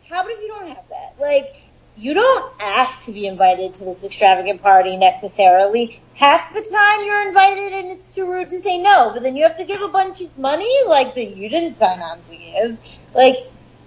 how 0.07 0.21
about 0.21 0.31
if 0.31 0.41
you 0.41 0.47
don't 0.47 0.67
have 0.67 0.87
that? 0.89 1.15
Like, 1.19 1.63
you 1.95 2.13
don't 2.13 2.53
ask 2.61 3.01
to 3.03 3.11
be 3.11 3.25
invited 3.25 3.73
to 3.75 3.85
this 3.85 4.05
extravagant 4.05 4.61
party 4.61 4.95
necessarily. 4.95 5.99
Half 6.15 6.53
the 6.53 6.61
time 6.61 7.05
you're 7.05 7.27
invited 7.27 7.73
and 7.73 7.87
it's 7.91 8.13
too 8.13 8.27
rude 8.27 8.51
to 8.51 8.59
say 8.59 8.77
no, 8.77 9.11
but 9.13 9.23
then 9.23 9.35
you 9.35 9.43
have 9.43 9.57
to 9.57 9.65
give 9.65 9.81
a 9.81 9.87
bunch 9.87 10.21
of 10.21 10.37
money 10.37 10.73
like 10.87 11.15
that 11.15 11.35
you 11.35 11.49
didn't 11.49 11.73
sign 11.73 11.99
on 11.99 12.21
to 12.23 12.35
give. 12.35 12.79
Like, 13.13 13.37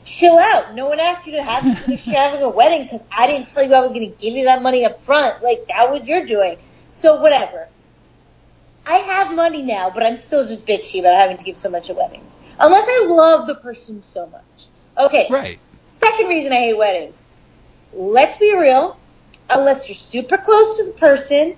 chill 0.05 0.39
out. 0.39 0.75
No 0.75 0.89
one 0.89 1.01
asked 1.01 1.27
you 1.27 1.33
to 1.33 1.43
have 1.43 1.65
this 1.65 1.89
extravagant 2.07 2.55
wedding 2.55 2.85
because 2.85 3.05
I 3.11 3.27
didn't 3.27 3.49
tell 3.49 3.63
you 3.63 3.75
I 3.75 3.81
was 3.81 3.93
going 3.93 4.11
to 4.11 4.17
give 4.17 4.35
you 4.35 4.45
that 4.45 4.63
money 4.63 4.85
up 4.85 5.01
front. 5.03 5.43
Like, 5.43 5.67
that 5.69 5.91
was 5.91 6.09
your 6.09 6.25
doing. 6.27 6.59
So, 6.95 7.21
whatever. 7.21 7.69
I 8.87 8.97
have 8.97 9.35
money 9.35 9.63
now, 9.63 9.91
but 9.91 10.03
I'm 10.03 10.17
still 10.17 10.47
just 10.47 10.67
bitchy 10.67 11.01
about 11.01 11.15
having 11.15 11.37
to 11.37 11.45
give 11.45 11.57
so 11.57 11.71
much 11.71 11.89
at 11.89 11.97
weddings. 11.97 12.37
Unless 12.59 12.89
I 12.89 13.07
love 13.09 13.47
the 13.47 13.55
person 13.55 14.03
so 14.03 14.27
much. 14.27 14.67
Okay. 14.99 15.27
Right. 15.31 15.61
Second 15.87 16.29
reason 16.29 16.53
I 16.53 16.57
hate 16.57 16.77
weddings. 16.77 17.23
Let's 17.93 18.37
be 18.39 18.57
real. 18.57 18.99
Unless 19.51 19.89
you're 19.89 19.95
super 19.95 20.37
close 20.37 20.79
to 20.79 20.93
the 20.93 20.99
person, 20.99 21.57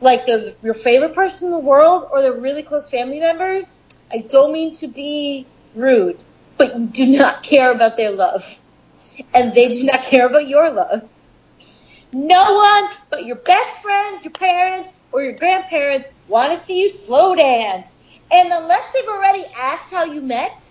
like 0.00 0.26
the, 0.26 0.54
your 0.62 0.74
favorite 0.74 1.14
person 1.14 1.46
in 1.46 1.52
the 1.52 1.60
world, 1.60 2.06
or 2.10 2.20
they're 2.20 2.32
really 2.32 2.62
close 2.62 2.90
family 2.90 3.20
members, 3.20 3.78
I 4.12 4.18
don't 4.28 4.52
mean 4.52 4.74
to 4.74 4.88
be 4.88 5.46
rude, 5.74 6.18
but 6.60 6.76
you 6.76 6.86
do 6.86 7.06
not 7.06 7.42
care 7.42 7.72
about 7.72 7.96
their 7.96 8.10
love. 8.10 8.60
And 9.32 9.54
they 9.54 9.72
do 9.72 9.84
not 9.84 10.02
care 10.02 10.26
about 10.26 10.46
your 10.46 10.70
love. 10.70 11.10
No 12.12 12.54
one 12.54 12.90
but 13.08 13.24
your 13.24 13.36
best 13.36 13.80
friends, 13.80 14.24
your 14.24 14.32
parents, 14.32 14.92
or 15.10 15.22
your 15.22 15.32
grandparents 15.32 16.06
want 16.28 16.52
to 16.52 16.58
see 16.62 16.82
you 16.82 16.90
slow 16.90 17.34
dance. 17.34 17.96
And 18.30 18.52
unless 18.52 18.92
they've 18.92 19.08
already 19.08 19.44
asked 19.58 19.90
how 19.90 20.04
you 20.04 20.20
met, 20.20 20.62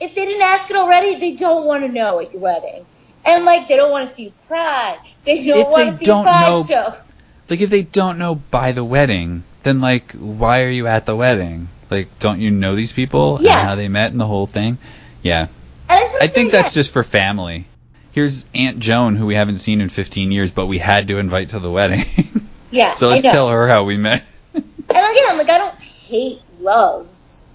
if 0.00 0.14
they 0.14 0.24
didn't 0.24 0.42
ask 0.42 0.70
it 0.70 0.76
already, 0.76 1.16
they 1.16 1.32
don't 1.32 1.66
want 1.66 1.84
to 1.84 1.88
know 1.88 2.20
at 2.20 2.32
your 2.32 2.40
wedding. 2.40 2.86
And 3.26 3.44
like 3.44 3.68
they 3.68 3.76
don't 3.76 3.90
want 3.90 4.08
to 4.08 4.14
see 4.14 4.24
you 4.24 4.32
cry. 4.46 4.98
They 5.24 5.44
don't 5.44 5.58
If 5.58 5.68
want 5.68 5.84
they 5.84 5.90
to 5.92 5.98
see 5.98 6.06
don't 6.06 6.26
a 6.26 6.70
know-. 6.70 6.96
Like 7.50 7.60
if 7.60 7.68
they 7.68 7.82
don't 7.82 8.16
know 8.16 8.36
by 8.36 8.72
the 8.72 8.84
wedding, 8.84 9.44
then 9.64 9.82
like 9.82 10.12
why 10.12 10.62
are 10.62 10.70
you 10.70 10.86
at 10.86 11.04
the 11.04 11.14
wedding? 11.14 11.68
Like 11.92 12.18
don't 12.18 12.40
you 12.40 12.50
know 12.50 12.74
these 12.74 12.92
people 12.92 13.38
Yeah. 13.40 13.58
and 13.58 13.68
how 13.68 13.74
they 13.74 13.88
met 13.88 14.12
and 14.12 14.20
the 14.20 14.26
whole 14.26 14.46
thing? 14.46 14.78
Yeah. 15.22 15.48
I, 15.88 16.26
think 16.26 16.52
that's 16.52 16.72
just 16.72 16.90
for 16.90 17.02
family. 17.02 17.66
Here's 18.12 18.46
Aunt 18.54 18.78
Joan 18.78 19.16
who 19.16 19.26
we 19.26 19.34
haven't 19.34 19.58
seen 19.58 19.80
in 19.80 19.88
15 19.88 20.32
years 20.32 20.50
but 20.50 20.66
we 20.66 20.78
had 20.78 21.08
to 21.08 21.18
invite 21.18 21.50
to 21.50 21.58
the 21.58 21.70
wedding. 21.70 22.06
yeah. 22.70 22.94
so 22.94 23.08
let's 23.08 23.22
tell 23.22 23.48
her 23.48 23.68
how 23.68 23.84
we 23.84 23.96
met. 23.96 24.24
And 24.54 24.64
again, 24.88 25.38
like 25.38 25.50
I 25.50 25.58
don't 25.58 25.78
hate 25.80 26.40
love, 26.60 27.08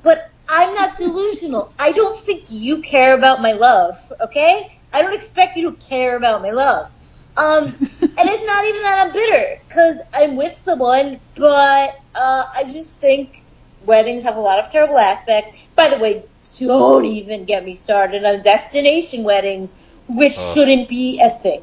but 0.04 0.30
I'm 0.50 0.74
not 0.74 0.98
delusional. 0.98 1.74
I 1.80 1.92
don't 1.92 2.18
think 2.18 2.46
you 2.50 2.82
care 2.82 3.14
about 3.14 3.42
my 3.42 3.54
love, 3.54 3.96
okay? 4.22 4.78
I 4.94 5.02
don't 5.02 5.14
expect 5.14 5.58
you 5.58 5.72
to 5.72 5.78
care 5.78 6.16
about 6.16 6.42
my 6.42 6.52
love. 6.52 6.90
Um, 7.36 7.66
and 7.66 7.76
it's 8.02 8.44
not 8.44 8.66
even 8.66 8.82
that 8.82 9.06
I'm 9.06 9.14
bitter, 9.14 9.62
because 9.68 10.02
I'm 10.14 10.36
with 10.36 10.58
someone, 10.58 11.20
but 11.36 12.00
uh, 12.16 12.44
I 12.56 12.64
just 12.64 13.00
think 13.00 13.44
weddings 13.86 14.24
have 14.24 14.36
a 14.36 14.40
lot 14.40 14.60
of 14.60 14.70
terrible 14.70 14.98
aspects. 14.98 15.66
By 15.76 15.90
the 15.90 15.98
way, 15.98 16.24
don't 16.60 17.06
even 17.06 17.46
get 17.46 17.64
me 17.64 17.74
started 17.74 18.26
on 18.26 18.42
destination 18.42 19.24
weddings, 19.24 19.76
which 20.08 20.38
shouldn't 20.38 20.88
be 20.90 21.20
a 21.22 21.30
thing. 21.30 21.62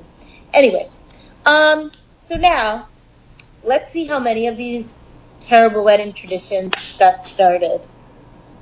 Anyway, 0.52 0.88
um, 1.46 1.90
so 2.18 2.36
now 2.36 2.88
let's 3.62 3.92
see 3.92 4.06
how 4.06 4.18
many 4.18 4.46
of 4.46 4.56
these 4.56 4.94
terrible 5.40 5.84
wedding 5.84 6.12
traditions 6.12 6.96
got 6.98 7.22
started. 7.24 7.80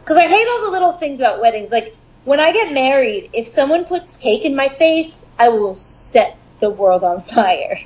Because 0.00 0.16
I 0.16 0.26
hate 0.26 0.46
all 0.50 0.64
the 0.64 0.70
little 0.72 0.92
things 0.92 1.20
about 1.20 1.40
weddings. 1.40 1.70
Like, 1.70 1.94
when 2.24 2.40
I 2.40 2.52
get 2.52 2.72
married, 2.72 3.30
if 3.32 3.46
someone 3.46 3.84
puts 3.84 4.16
cake 4.16 4.44
in 4.44 4.56
my 4.56 4.68
face, 4.68 5.24
I 5.38 5.50
will 5.50 5.76
set 5.76 6.36
the 6.60 6.70
world 6.70 7.04
on 7.04 7.20
fire. 7.20 7.78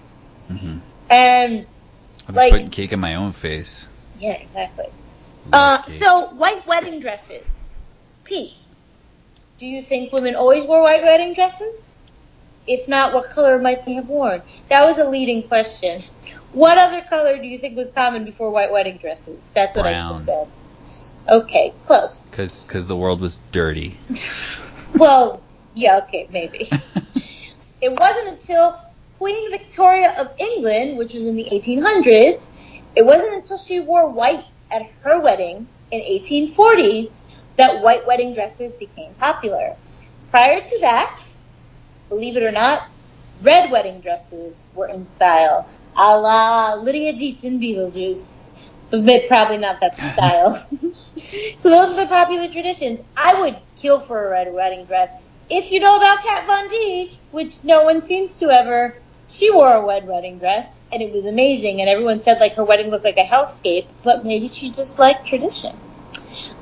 Mhm. 0.49 0.81
And, 1.11 1.67
I'm 2.29 2.35
Like- 2.35 2.53
putting 2.53 2.71
cake 2.71 2.93
in 2.93 3.01
my 3.01 3.15
own 3.17 3.33
face. 3.33 3.87
yeah, 4.19 4.33
exactly. 4.33 4.87
Uh, 5.53 5.83
so, 5.85 6.29
white 6.35 6.67
wedding 6.67 7.01
dresses. 7.01 7.45
Pete, 8.25 8.55
do 9.59 9.67
you 9.67 9.83
think 9.83 10.13
women 10.13 10.35
always 10.35 10.65
wore 10.65 10.83
white 10.83 11.03
wedding 11.03 11.35
dresses? 11.35 11.83
If 12.67 12.89
not, 12.89 13.15
what 13.15 13.31
color 13.31 13.61
might 13.61 13.85
they 13.87 13.95
have 13.95 14.09
worn? 14.09 14.43
That 14.71 14.85
was 14.85 14.99
a 14.99 15.09
leading 15.09 15.47
question. 15.47 16.03
What 16.53 16.79
other 16.79 17.01
color 17.03 17.39
do 17.39 17.47
you 17.47 17.59
think 17.59 17.77
was 17.77 17.93
common 17.93 18.25
before 18.25 18.51
white 18.51 18.73
wedding 18.73 18.97
dresses? 18.97 19.51
That's 19.55 19.77
what 19.77 19.87
I 19.87 19.95
should 19.95 20.03
have 20.03 20.21
said. 20.21 20.49
Okay, 21.29 21.73
close. 21.87 22.31
Cause, 22.33 22.65
cause 22.69 22.87
the 22.87 22.97
world 22.97 23.21
was 23.21 23.41
dirty. 23.53 23.99
Well, 24.95 25.43
yeah, 25.75 25.99
okay, 26.05 26.27
maybe. 26.31 26.71
It 27.81 27.91
wasn't 28.01 28.29
until 28.29 28.79
Queen 29.19 29.51
Victoria 29.51 30.15
of 30.19 30.33
England, 30.39 30.99
which 30.99 31.13
was 31.13 31.27
in 31.27 31.37
the 31.37 31.45
1800s, 31.45 32.51
it 32.95 33.05
wasn't 33.05 33.35
until 33.35 33.59
she 33.59 33.81
wore 33.81 34.09
white 34.09 34.45
at 34.71 34.91
her 35.03 35.21
wedding 35.21 35.69
in 35.91 36.01
1840 36.01 37.13
that 37.57 37.81
white 37.81 38.07
wedding 38.07 38.35
dresses 38.35 38.75
became 38.75 39.15
popular. 39.15 39.77
Prior 40.31 40.61
to 40.61 40.79
that, 40.81 41.23
believe 42.09 42.37
it 42.37 42.43
or 42.43 42.53
not, 42.53 42.89
red 43.43 43.71
wedding 43.71 44.01
dresses 44.01 44.69
were 44.75 44.89
in 44.89 45.05
style, 45.05 45.69
a 45.97 46.19
la 46.19 46.75
Lydia 46.75 47.13
Deetz 47.15 47.45
in 47.45 47.61
Beetlejuice, 47.61 48.51
but 48.91 49.27
probably 49.29 49.59
not 49.59 49.81
that 49.81 49.97
style. 50.13 50.67
so 51.17 51.71
those 51.71 51.93
are 51.93 52.03
the 52.03 52.07
popular 52.09 52.49
traditions. 52.49 53.01
I 53.17 53.41
would 53.41 53.57
kill 53.77 54.01
for 54.01 54.27
a 54.27 54.31
red 54.31 54.53
wedding 54.53 54.85
dress. 54.85 55.13
If 55.49 55.71
you 55.71 55.81
know 55.81 55.97
about 55.97 56.23
Kat 56.23 56.47
Von 56.47 56.69
D, 56.69 57.19
which 57.31 57.63
no 57.63 57.85
one 57.85 58.03
seems 58.03 58.41
to 58.41 58.51
ever, 58.51 58.97
she 59.29 59.51
wore 59.51 59.73
a 59.73 59.87
red 59.87 60.07
wedding 60.07 60.39
dress, 60.39 60.81
and 60.93 61.03
it 61.03 61.13
was 61.13 61.27
amazing, 61.27 61.81
and 61.81 61.91
everyone 61.91 62.21
said 62.21 62.41
like 62.41 62.55
her 62.55 62.65
wedding 62.65 62.91
looked 62.91 63.05
like 63.05 63.19
a 63.19 63.25
hellscape, 63.25 63.87
but 64.03 64.25
maybe 64.25 64.49
she 64.49 64.71
just 64.71 64.99
liked 64.99 65.27
tradition. 65.27 65.77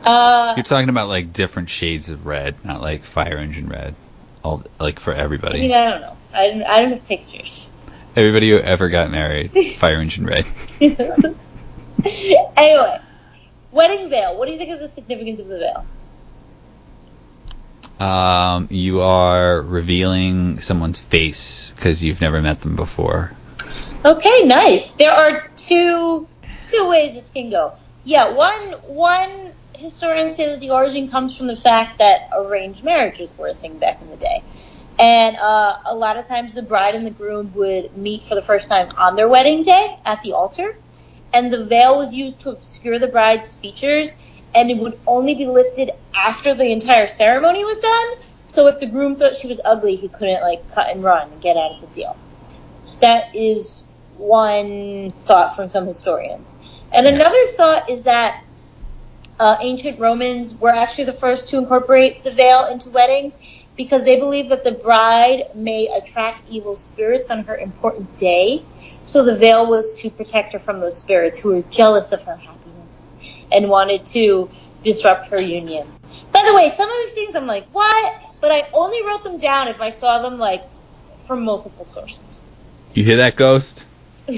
Uh, 0.05 0.55
You're 0.57 0.65
talking 0.65 0.89
about 0.89 1.09
like 1.09 1.33
different 1.33 1.71
shades 1.71 2.09
of 2.11 2.27
red, 2.27 2.65
not 2.65 2.81
like 2.81 3.05
fire 3.05 3.39
engine 3.39 3.69
red. 3.69 3.95
All 4.43 4.63
like 4.79 5.01
for 5.01 5.15
everybody 5.15 5.61
I 5.61 5.63
mean, 5.63 5.73
I 5.73 5.91
don't 5.91 6.01
know. 6.03 6.17
I 6.35 6.49
don't, 6.49 6.63
I 6.63 6.83
don't 6.83 6.91
have 6.91 7.05
pictures. 7.05 8.13
Everybody 8.15 8.51
who 8.51 8.59
ever 8.59 8.91
got 8.91 9.11
married, 9.11 9.53
fire 9.77 9.97
engine 9.97 10.27
red. 10.27 10.45
anyway, 10.81 11.37
wedding 13.71 14.11
veil. 14.11 14.37
What 14.37 14.47
do 14.47 14.53
you 14.53 14.59
think 14.59 14.71
is 14.71 14.81
the 14.81 14.89
significance 14.89 15.41
of 15.41 15.49
the 15.49 15.59
veil? 15.59 15.87
Um, 18.01 18.69
you 18.71 19.03
are 19.03 19.63
revealing 19.63 20.61
someone's 20.61 20.99
face 20.99 21.73
because 21.77 22.03
you've 22.03 22.21
never 22.21 22.43
met 22.43 22.61
them 22.61 22.75
before. 22.77 23.33
Okay, 24.05 24.43
nice. 24.45 24.91
There 24.91 25.13
are 25.13 25.49
two 25.57 26.29
two 26.67 26.89
ways 26.89 27.15
this 27.15 27.31
can 27.31 27.51
go. 27.51 27.75
Yeah, 28.05 28.31
one 28.31 28.73
one 28.83 29.53
historians 29.77 30.37
say 30.37 30.47
that 30.47 30.61
the 30.61 30.71
origin 30.71 31.09
comes 31.09 31.37
from 31.37 31.47
the 31.47 31.57
fact 31.57 31.99
that 32.01 32.31
arranged 32.35 32.85
marriages 32.85 33.37
were 33.39 33.49
a 33.49 33.55
thing 33.55 33.79
back 33.79 34.01
in 34.03 34.11
the 34.11 34.17
day, 34.17 34.43
and 34.99 35.37
uh, 35.37 35.77
a 35.87 35.95
lot 35.95 36.17
of 36.17 36.27
times 36.27 36.55
the 36.55 36.63
bride 36.63 36.95
and 36.95 37.07
the 37.07 37.11
groom 37.11 37.53
would 37.55 37.97
meet 37.97 38.25
for 38.25 38.35
the 38.35 38.43
first 38.43 38.69
time 38.69 38.93
on 38.97 39.17
their 39.17 39.29
wedding 39.29 39.63
day 39.63 39.97
at 40.05 40.23
the 40.23 40.33
altar, 40.33 40.77
and 41.33 41.53
the 41.53 41.65
veil 41.65 41.97
was 41.97 42.15
used 42.15 42.41
to 42.41 42.51
obscure 42.51 42.99
the 42.99 43.09
bride's 43.09 43.55
features, 43.55 44.11
and 44.55 44.71
it 44.71 44.79
would 44.79 44.99
only 45.07 45.35
be 45.35 45.47
lifted 45.47 45.91
after 46.15 46.55
the 46.55 46.71
entire 46.71 47.07
ceremony 47.07 47.65
was 47.65 47.79
done. 47.81 48.09
So 48.47 48.69
if 48.69 48.79
the 48.79 48.87
groom 48.87 49.17
thought 49.17 49.37
she 49.37 49.49
was 49.49 49.61
ugly, 49.65 49.97
he 49.97 50.09
couldn't 50.09 50.43
like 50.43 50.71
cut 50.73 50.91
and 50.91 51.03
run 51.03 51.31
and 51.33 51.41
get 51.41 51.57
out 51.57 51.73
of 51.73 51.81
the 51.81 51.87
deal. 51.89 52.17
So 52.85 53.01
that 53.01 53.35
is 53.35 53.83
one 54.17 55.11
thought 55.11 55.57
from 55.57 55.69
some 55.69 55.87
historians. 55.87 56.57
And 56.93 57.07
another 57.07 57.47
thought 57.57 57.91
is 57.91 58.03
that 58.03 58.45
uh, 59.41 59.57
ancient 59.61 59.99
Romans 59.99 60.55
were 60.55 60.71
actually 60.71 61.05
the 61.05 61.13
first 61.13 61.49
to 61.49 61.59
incorporate 61.59 62.23
the 62.23 62.31
veil 62.31 62.67
into 62.71 62.91
weddings 62.91 63.37
because 63.77 64.05
they 64.05 64.21
believed 64.21 64.51
that 64.51 64.63
the 64.63 64.71
bride 64.71 65.47
may 65.57 65.89
attract 65.89 66.49
evil 66.49 66.77
spirits 66.77 67.31
on 67.31 67.45
her 67.45 67.57
important 67.57 68.17
day. 68.17 68.63
So 69.07 69.25
the 69.25 69.37
veil 69.37 69.69
was 69.69 70.01
to 70.03 70.11
protect 70.11 70.53
her 70.53 70.61
from 70.61 70.81
those 70.81 71.01
spirits 71.01 71.41
who 71.41 71.57
were 71.57 71.63
jealous 71.63 72.13
of 72.13 72.23
her 72.25 72.37
happiness 72.37 73.13
and 73.53 73.69
wanted 73.69 74.05
to 74.07 74.51
disrupt 74.83 75.29
her 75.29 75.41
union. 75.41 75.91
By 76.33 76.45
the 76.47 76.55
way, 76.55 76.71
some 76.71 76.89
of 76.89 76.97
the 77.09 77.15
things 77.15 77.37
I'm 77.37 77.47
like, 77.47 77.67
what? 77.73 78.25
but 78.45 78.53
I 78.53 78.63
only 78.75 79.03
wrote 79.07 79.25
them 79.25 79.39
down 79.39 79.69
if 79.69 79.81
I 79.81 79.89
saw 79.89 80.21
them 80.21 80.39
like 80.39 80.63
from 81.21 81.47
multiple 81.47 81.87
sources. 81.87 82.53
You 82.93 83.03
hear 83.03 83.17
that, 83.17 83.37
Ghost? 83.37 83.87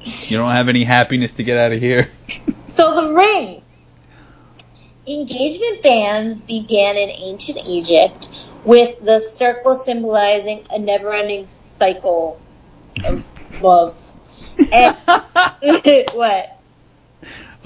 You 0.00 0.36
don't 0.38 0.52
have 0.52 0.68
any 0.68 0.84
happiness 0.84 1.32
to 1.34 1.42
get 1.42 1.58
out 1.58 1.72
of 1.72 1.80
here. 1.80 2.10
So 2.68 2.94
the 2.94 3.14
ring. 3.14 3.62
Engagement 5.06 5.82
bands 5.82 6.42
began 6.42 6.96
in 6.96 7.08
ancient 7.08 7.58
Egypt 7.66 8.46
with 8.62 9.00
the 9.00 9.20
circle 9.20 9.74
symbolizing 9.74 10.64
a 10.70 10.78
never-ending 10.78 11.46
cycle 11.46 12.38
of 13.06 13.26
love. 13.62 13.98
And 14.70 14.94
what? 16.12 16.57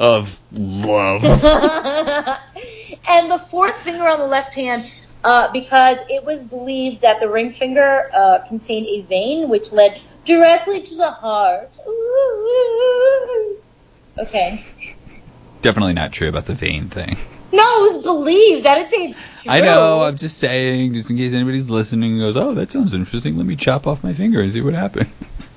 Of 0.02 0.38
love. 0.52 1.22
and 3.08 3.30
the 3.30 3.38
fourth 3.38 3.76
finger 3.76 4.04
on 4.04 4.18
the 4.18 4.26
left 4.26 4.52
hand, 4.52 4.90
uh, 5.22 5.50
because 5.52 5.98
it 6.08 6.24
was 6.24 6.44
believed 6.44 7.02
that 7.02 7.20
the 7.20 7.28
ring 7.28 7.52
finger 7.52 8.10
uh, 8.12 8.40
contained 8.48 8.88
a 8.88 9.02
vein 9.02 9.48
which 9.48 9.70
led 9.72 9.98
directly 10.24 10.82
to 10.82 10.96
the 10.96 11.10
heart. 11.10 11.78
Ooh. 11.86 13.56
Okay. 14.18 14.64
Definitely 15.62 15.92
not 15.92 16.10
true 16.12 16.28
about 16.28 16.46
the 16.46 16.54
vein 16.54 16.88
thing. 16.88 17.16
No, 17.52 17.62
it 17.62 17.94
was 17.94 18.02
believed. 18.02 18.64
That 18.64 18.88
it's 18.90 19.42
true. 19.42 19.52
I 19.52 19.60
know. 19.60 20.02
I'm 20.02 20.16
just 20.16 20.38
saying, 20.38 20.94
just 20.94 21.10
in 21.10 21.16
case 21.16 21.32
anybody's 21.32 21.70
listening 21.70 22.12
and 22.12 22.20
goes, 22.20 22.36
"Oh, 22.36 22.54
that 22.54 22.70
sounds 22.70 22.92
interesting. 22.94 23.36
Let 23.36 23.46
me 23.46 23.56
chop 23.56 23.86
off 23.86 24.02
my 24.02 24.14
finger 24.14 24.40
and 24.40 24.52
see 24.52 24.62
what 24.62 24.74
happens." 24.74 25.08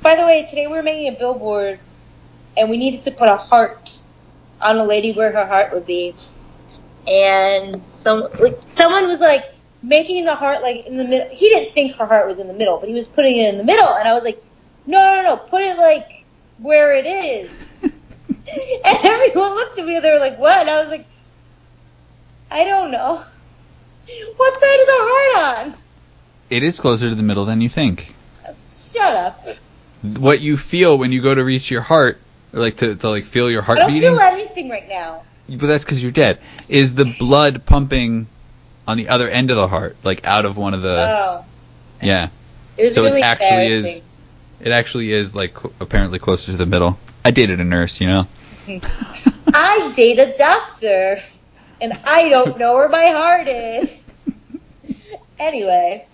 By 0.02 0.16
the 0.16 0.24
way, 0.24 0.46
today 0.48 0.68
we 0.68 0.74
were 0.74 0.84
making 0.84 1.08
a 1.08 1.18
billboard, 1.18 1.80
and 2.58 2.70
we 2.70 2.78
needed 2.78 3.04
to 3.04 3.12
put 3.12 3.30
a 3.30 3.38
heart 3.38 3.98
on 4.62 4.78
a 4.78 4.84
lady 4.84 5.14
where 5.14 5.32
her 5.32 5.46
heart 5.46 5.74
would 5.74 5.86
be, 5.86 6.16
and 7.08 7.82
some 7.92 8.28
like 8.40 8.60
someone 8.70 9.08
was 9.08 9.20
like 9.20 9.54
making 9.84 10.26
the 10.26 10.36
heart 10.36 10.62
like 10.62 10.88
in 10.88 10.98
the 10.98 11.06
middle. 11.06 11.28
He 11.30 11.50
didn't 11.50 11.74
think 11.74 11.96
her 11.96 12.06
heart 12.06 12.28
was 12.28 12.40
in 12.40 12.48
the 12.48 12.54
middle, 12.54 12.78
but 12.78 12.90
he 12.90 12.96
was 12.96 13.08
putting 13.08 13.38
it 13.38 13.50
in 13.50 13.58
the 13.58 13.66
middle, 13.66 13.88
and 13.96 14.08
I 14.08 14.14
was 14.14 14.24
like, 14.24 14.44
"No, 14.86 15.16
no, 15.16 15.24
no, 15.24 15.38
put 15.38 15.62
it 15.62 15.78
like 15.78 16.26
where 16.58 16.96
it 16.96 17.06
is." 17.06 17.84
and 17.84 17.94
everyone 19.04 19.50
looked 19.56 19.80
at 19.80 19.86
me 19.86 19.96
and 19.96 20.06
they 20.06 20.12
were 20.12 20.20
like, 20.20 20.38
"What?" 20.38 20.60
And 20.62 20.70
I 20.70 20.80
was 20.80 20.90
like, 20.90 21.06
"I 22.52 22.64
don't 22.64 22.92
know. 22.92 23.24
What 24.38 24.54
side 24.60 24.80
is 24.80 24.88
her 24.88 24.94
heart 24.98 25.74
on?" 25.74 25.82
it 26.50 26.64
is 26.64 26.80
closer 26.80 27.10
to 27.10 27.16
the 27.16 27.24
middle 27.24 27.46
than 27.46 27.62
you 27.62 27.70
think. 27.70 28.16
Shut 28.72 29.16
up. 29.16 29.44
What 30.02 30.42
you 30.42 30.58
feel 30.58 30.98
when 30.98 31.12
you 31.12 31.22
go 31.22 31.34
to 31.34 31.44
reach 31.44 31.72
your 31.72 31.82
heart, 31.82 32.20
like 32.52 32.78
to, 32.78 32.96
to 32.96 33.10
like 33.10 33.26
feel 33.26 33.50
your 33.50 33.62
heart 33.62 33.80
I 33.80 33.82
don't 33.82 33.94
beating, 33.94 34.10
feel 34.10 34.18
anything 34.66 34.70
right 34.70 34.90
now. 34.90 35.24
but 35.48 35.68
that's 35.68 35.84
because 35.84 36.02
you're 36.02 36.12
dead. 36.12 36.40
Is 36.68 36.96
the 36.96 37.06
blood 37.20 37.66
pumping 37.66 38.28
on 38.88 38.98
the 38.98 39.10
other 39.10 39.28
end 39.30 39.50
of 39.52 39.58
the 39.58 39.68
heart, 39.68 39.98
like 40.04 40.26
out 40.26 40.46
of 40.46 40.58
one 40.58 40.74
of 40.74 40.82
the? 40.82 41.08
oh, 41.10 41.46
yeah. 42.02 42.30
it 42.78 42.94
So 42.94 43.04
really 43.04 43.22
it 43.22 43.24
actually 43.24 43.68
is. 43.68 44.02
It 44.60 44.72
actually 44.72 45.12
is 45.12 45.36
like 45.36 45.58
cl- 45.58 45.74
apparently 45.80 46.20
closer 46.20 46.52
to 46.52 46.58
the 46.58 46.66
middle. 46.66 46.98
I 47.24 47.32
dated 47.32 47.60
a 47.60 47.64
nurse, 47.64 48.00
you 48.00 48.08
know. 48.08 48.28
I 49.54 49.94
date 49.96 50.18
a 50.20 50.34
doctor, 50.38 51.18
and 51.82 51.94
I 52.06 52.30
don't 52.30 52.58
know 52.58 52.74
where 52.76 52.90
my 52.90 53.08
heart 53.08 53.48
is. 53.48 54.30
anyway, 55.40 56.08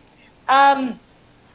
um, 0.50 1.00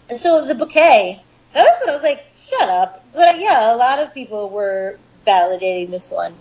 so 0.08 0.46
the 0.46 0.54
bouquet. 0.54 1.22
That 1.52 1.62
was 1.64 1.80
what 1.80 1.90
I 1.90 1.94
was 1.94 2.02
like, 2.02 2.26
shut 2.34 2.68
up. 2.68 3.04
But 3.14 3.40
yeah, 3.40 3.74
a 3.74 3.76
lot 3.76 3.98
of 3.98 4.12
people 4.12 4.50
were 4.50 4.98
validating 5.26 5.90
this 5.90 6.10
one. 6.10 6.34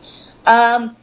Um, 0.46 0.96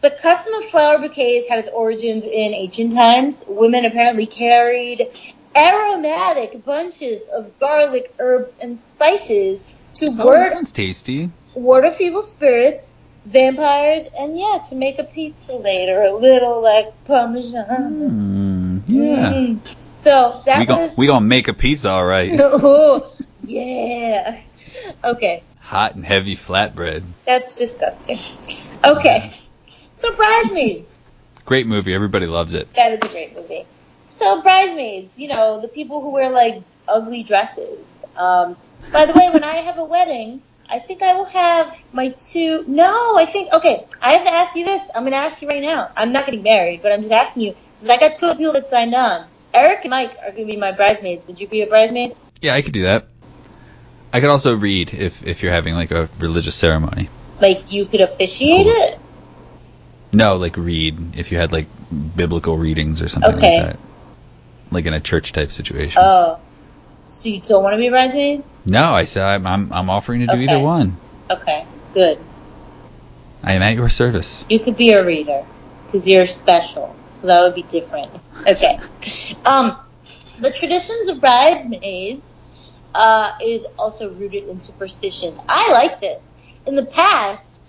the 0.00 0.10
custom 0.10 0.54
of 0.54 0.64
flower 0.66 0.98
bouquets 0.98 1.48
had 1.48 1.58
its 1.60 1.68
origins 1.70 2.26
in 2.26 2.52
ancient 2.54 2.92
times. 2.92 3.44
Women 3.48 3.84
apparently 3.86 4.26
carried 4.26 5.08
aromatic 5.56 6.64
bunches 6.64 7.26
of 7.34 7.58
garlic, 7.58 8.12
herbs, 8.18 8.54
and 8.60 8.78
spices 8.78 9.64
to 9.96 10.06
Oh, 10.06 10.24
ward 10.24 10.50
sounds 10.50 10.72
tasty. 10.72 11.30
ward 11.54 11.84
off 11.86 12.00
evil 12.00 12.22
spirits, 12.22 12.92
vampires, 13.24 14.08
and 14.18 14.38
yeah, 14.38 14.58
to 14.68 14.74
make 14.74 14.98
a 14.98 15.04
pizza 15.04 15.54
later, 15.54 16.02
a 16.02 16.12
little 16.12 16.62
like 16.62 16.86
parmesan. 17.04 17.62
Mm, 17.66 18.82
yeah. 18.88 19.32
Mm. 19.32 19.98
So 19.98 20.42
that 20.46 20.58
We 20.58 20.66
gon' 20.66 20.78
was. 20.78 20.96
we 20.98 21.06
gonna 21.06 21.24
make 21.24 21.48
a 21.48 21.54
pizza, 21.54 21.88
all 21.90 22.04
right. 22.04 22.30
oh, 22.38 23.10
yeah. 23.42 24.40
Okay, 25.02 25.42
Hot 25.64 25.94
and 25.94 26.04
heavy 26.04 26.36
flatbread. 26.36 27.02
that's 27.26 27.54
disgusting. 27.54 28.18
Okay, 28.84 29.32
so 29.96 30.14
bridesmaids. 30.14 30.98
Great 31.46 31.66
movie. 31.66 31.94
Everybody 31.94 32.26
loves 32.26 32.52
it. 32.52 32.72
That 32.74 32.92
is 32.92 33.00
a 33.02 33.08
great 33.08 33.34
movie. 33.34 33.64
So 34.06 34.42
bridesmaids, 34.42 35.18
you 35.18 35.28
know, 35.28 35.60
the 35.60 35.68
people 35.68 36.02
who 36.02 36.10
wear 36.10 36.30
like 36.30 36.62
ugly 36.86 37.22
dresses. 37.22 38.04
Um, 38.16 38.56
by 38.92 39.06
the 39.06 39.14
way, 39.14 39.30
when 39.32 39.42
I 39.42 39.56
have 39.56 39.78
a 39.78 39.84
wedding, 39.84 40.42
I 40.68 40.78
think 40.78 41.02
I 41.02 41.14
will 41.14 41.24
have 41.24 41.84
my 41.92 42.08
two. 42.10 42.64
No, 42.66 43.16
I 43.16 43.24
think 43.24 43.54
okay. 43.54 43.86
I 44.02 44.12
have 44.12 44.24
to 44.24 44.30
ask 44.30 44.54
you 44.54 44.64
this. 44.64 44.90
I'm 44.94 45.02
going 45.02 45.12
to 45.12 45.18
ask 45.18 45.40
you 45.40 45.48
right 45.48 45.62
now. 45.62 45.90
I'm 45.96 46.12
not 46.12 46.26
getting 46.26 46.42
married, 46.42 46.82
but 46.82 46.92
I'm 46.92 47.00
just 47.00 47.12
asking 47.12 47.42
you 47.42 47.54
because 47.74 47.88
I 47.88 47.96
got 47.96 48.16
two 48.16 48.34
people 48.34 48.52
that 48.52 48.68
signed 48.68 48.94
on. 48.94 49.26
Eric 49.52 49.80
and 49.82 49.90
Mike 49.90 50.16
are 50.22 50.32
going 50.32 50.46
to 50.46 50.52
be 50.52 50.56
my 50.58 50.72
bridesmaids. 50.72 51.26
Would 51.26 51.40
you 51.40 51.48
be 51.48 51.62
a 51.62 51.66
bridesmaid? 51.66 52.16
Yeah, 52.40 52.54
I 52.54 52.62
could 52.62 52.72
do 52.72 52.82
that. 52.82 53.08
I 54.14 54.20
could 54.20 54.30
also 54.30 54.54
read 54.54 54.94
if 54.94 55.26
if 55.26 55.42
you're 55.42 55.50
having 55.50 55.74
like 55.74 55.90
a 55.90 56.08
religious 56.20 56.54
ceremony. 56.54 57.08
Like 57.40 57.72
you 57.72 57.84
could 57.84 58.00
officiate 58.00 58.64
Cool. 58.64 58.72
it? 58.72 58.98
No, 60.12 60.36
like 60.36 60.56
read 60.56 61.16
if 61.16 61.32
you 61.32 61.38
had 61.38 61.50
like 61.50 61.66
biblical 62.16 62.56
readings 62.56 63.02
or 63.02 63.08
something 63.08 63.34
Okay. 63.34 63.56
like 63.58 63.72
that. 63.72 63.80
Like 64.70 64.86
in 64.86 64.94
a 64.94 65.00
church 65.00 65.32
type 65.32 65.50
situation. 65.50 66.00
Oh, 66.00 66.38
so 67.08 67.28
you 67.28 67.40
don't 67.40 67.64
want 67.64 67.74
to 67.74 67.78
be 67.78 67.88
bridesmaid? 67.88 68.44
no, 68.64 68.84
I 68.92 69.02
said 69.02 69.24
I'm 69.24 69.46
I'm, 69.48 69.72
I'm 69.72 69.90
offering 69.90 70.20
to 70.20 70.26
do 70.28 70.34
Okay. 70.34 70.44
either 70.44 70.60
one. 70.64 70.96
Okay, 71.28 71.66
good. 71.92 72.18
I 73.42 73.54
am 73.54 73.62
at 73.62 73.74
your 73.74 73.88
service. 73.88 74.44
You 74.48 74.60
could 74.60 74.76
be 74.76 74.90
a 74.92 75.04
reader 75.04 75.44
because 75.86 76.08
you're 76.08 76.26
special, 76.26 76.94
so 77.08 77.26
that 77.26 77.42
would 77.42 77.56
be 77.56 77.62
different. 77.62 78.12
Okay. 78.46 78.78
Um, 79.44 79.76
the 80.40 80.50
traditions 80.50 81.08
of 81.10 81.20
bridesmaids 81.20 82.43
uh, 82.94 83.32
is 83.42 83.66
also 83.78 84.10
rooted 84.10 84.48
in 84.48 84.60
superstitions. 84.60 85.38
I 85.48 85.72
like 85.72 86.00
this. 86.00 86.32
In 86.66 86.76
the 86.76 86.86
past, 86.86 87.60